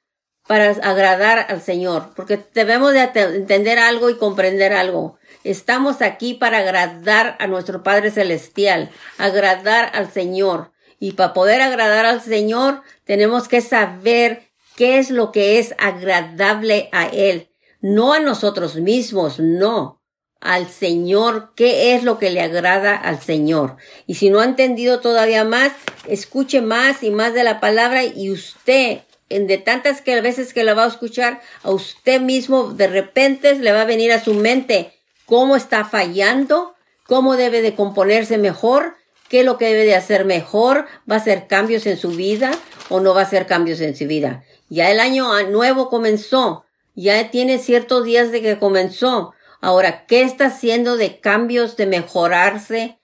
para 0.47 0.71
agradar 0.71 1.45
al 1.47 1.61
Señor, 1.61 2.09
porque 2.15 2.39
debemos 2.55 2.91
de 2.91 3.01
entender 3.13 3.77
algo 3.77 4.09
y 4.09 4.17
comprender 4.17 4.73
algo. 4.73 5.19
Estamos 5.43 6.01
aquí 6.01 6.33
para 6.33 6.57
agradar 6.57 7.37
a 7.37 7.45
nuestro 7.45 7.83
Padre 7.83 8.09
Celestial, 8.09 8.89
agradar 9.19 9.91
al 9.93 10.11
Señor. 10.11 10.71
Y 10.99 11.11
para 11.11 11.33
poder 11.33 11.61
agradar 11.61 12.07
al 12.07 12.19
Señor, 12.19 12.81
tenemos 13.03 13.47
que 13.47 13.61
saber 13.61 14.49
qué 14.75 14.97
es 14.97 15.11
lo 15.11 15.31
que 15.31 15.59
es 15.59 15.75
agradable 15.77 16.89
a 16.91 17.05
Él. 17.05 17.48
No 17.81 18.13
a 18.13 18.19
nosotros 18.19 18.75
mismos, 18.75 19.39
no. 19.39 20.01
Al 20.41 20.69
Señor, 20.69 21.51
qué 21.55 21.95
es 21.95 22.03
lo 22.03 22.17
que 22.17 22.29
le 22.29 22.41
agrada 22.41 22.95
al 22.95 23.21
Señor. 23.21 23.75
Y 24.07 24.15
si 24.15 24.29
no 24.29 24.39
ha 24.39 24.45
entendido 24.45 25.01
todavía 25.01 25.43
más, 25.43 25.73
escuche 26.07 26.61
más 26.61 27.03
y 27.03 27.11
más 27.11 27.33
de 27.33 27.43
la 27.43 27.59
palabra 27.59 28.03
y 28.03 28.31
usted 28.31 29.01
de 29.29 29.57
tantas 29.57 30.03
veces 30.03 30.53
que 30.53 30.63
la 30.63 30.73
va 30.73 30.85
a 30.85 30.87
escuchar, 30.87 31.41
a 31.63 31.71
usted 31.71 32.19
mismo 32.19 32.71
de 32.71 32.87
repente 32.87 33.55
le 33.55 33.71
va 33.71 33.81
a 33.81 33.85
venir 33.85 34.11
a 34.11 34.23
su 34.23 34.33
mente 34.33 34.93
cómo 35.25 35.55
está 35.55 35.85
fallando, 35.85 36.73
cómo 37.05 37.37
debe 37.37 37.61
de 37.61 37.75
componerse 37.75 38.37
mejor, 38.37 38.95
qué 39.29 39.41
es 39.41 39.45
lo 39.45 39.57
que 39.57 39.65
debe 39.65 39.85
de 39.85 39.95
hacer 39.95 40.25
mejor, 40.25 40.87
va 41.09 41.15
a 41.15 41.19
hacer 41.19 41.47
cambios 41.47 41.85
en 41.85 41.97
su 41.97 42.09
vida 42.09 42.51
o 42.89 42.99
no 42.99 43.13
va 43.13 43.21
a 43.21 43.25
hacer 43.25 43.45
cambios 43.45 43.81
en 43.81 43.95
su 43.95 44.07
vida. 44.07 44.43
Ya 44.69 44.89
el 44.89 44.99
año 44.99 45.31
nuevo 45.49 45.89
comenzó, 45.89 46.65
ya 46.95 47.29
tiene 47.31 47.57
ciertos 47.57 48.05
días 48.05 48.31
de 48.31 48.41
que 48.41 48.59
comenzó. 48.59 49.33
Ahora, 49.61 50.05
¿qué 50.05 50.21
está 50.21 50.47
haciendo 50.47 50.97
de 50.97 51.19
cambios, 51.19 51.75
de 51.77 51.85
mejorarse 51.85 52.99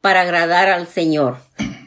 para 0.00 0.22
agradar 0.22 0.68
al 0.68 0.86
Señor? 0.86 1.38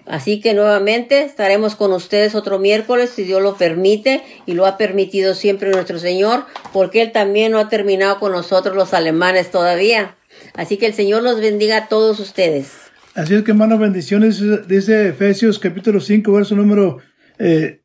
Así 0.05 0.41
que 0.41 0.53
nuevamente 0.53 1.23
estaremos 1.23 1.75
con 1.75 1.93
ustedes 1.93 2.35
otro 2.35 2.59
miércoles, 2.59 3.11
si 3.15 3.23
Dios 3.23 3.41
lo 3.41 3.55
permite, 3.55 4.21
y 4.45 4.53
lo 4.53 4.65
ha 4.65 4.77
permitido 4.77 5.33
siempre 5.33 5.71
nuestro 5.71 5.97
Señor, 5.97 6.45
porque 6.73 7.01
Él 7.01 7.11
también 7.11 7.53
no 7.53 7.59
ha 7.59 7.69
terminado 7.69 8.19
con 8.19 8.33
nosotros 8.33 8.75
los 8.75 8.93
alemanes 8.93 9.49
todavía. 9.49 10.17
Así 10.55 10.77
que 10.77 10.87
el 10.87 10.93
Señor 10.93 11.23
los 11.23 11.39
bendiga 11.39 11.77
a 11.77 11.87
todos 11.87 12.19
ustedes. 12.19 12.71
Así 13.15 13.35
es 13.35 13.43
que, 13.43 13.51
hermanos, 13.51 13.79
bendiciones, 13.79 14.41
dice 14.67 15.09
Efesios 15.09 15.59
capítulo 15.59 16.01
5, 16.01 16.31
verso 16.33 16.55
número 16.55 16.97
eh, 17.39 17.82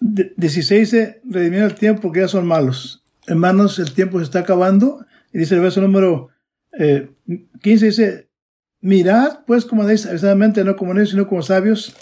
16, 0.00 0.80
dice, 0.80 1.20
redimir 1.24 1.62
el 1.62 1.74
tiempo 1.74 2.02
porque 2.02 2.20
ya 2.20 2.28
son 2.28 2.46
malos. 2.46 3.02
Hermanos, 3.26 3.78
el 3.78 3.92
tiempo 3.92 4.18
se 4.18 4.24
está 4.24 4.40
acabando. 4.40 5.04
Y 5.32 5.38
dice 5.38 5.54
el 5.54 5.60
verso 5.60 5.80
número 5.80 6.30
eh, 6.78 7.10
15, 7.62 7.86
dice, 7.86 8.28
Mirad, 8.80 9.40
pues, 9.46 9.64
como 9.64 9.86
dice, 9.86 10.08
precisamente, 10.08 10.62
no 10.62 10.76
como 10.76 10.94
niños, 10.94 11.10
sino 11.10 11.26
como 11.26 11.42
sabios, 11.42 11.96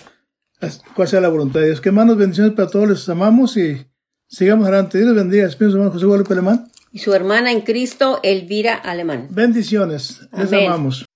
cuál 0.94 1.08
sea 1.08 1.20
la 1.20 1.28
voluntad 1.28 1.60
de 1.60 1.66
Dios. 1.66 1.80
Que 1.80 1.90
manos 1.90 2.16
bendiciones 2.16 2.52
para 2.52 2.68
todos, 2.68 2.88
les 2.88 3.08
amamos 3.08 3.56
y 3.56 3.86
sigamos 4.26 4.66
adelante. 4.66 4.98
Dios 4.98 5.10
les 5.10 5.16
bendiga. 5.16 5.46
Espíritu 5.46 5.76
hermano 5.76 5.92
José 5.92 6.06
Guadalupe 6.06 6.32
Alemán. 6.34 6.70
Y 6.92 6.98
su 6.98 7.14
hermana 7.14 7.50
en 7.52 7.62
Cristo, 7.62 8.20
Elvira 8.22 8.74
Alemán. 8.74 9.28
Bendiciones. 9.30 10.28
Les 10.36 10.52
amamos. 10.52 11.06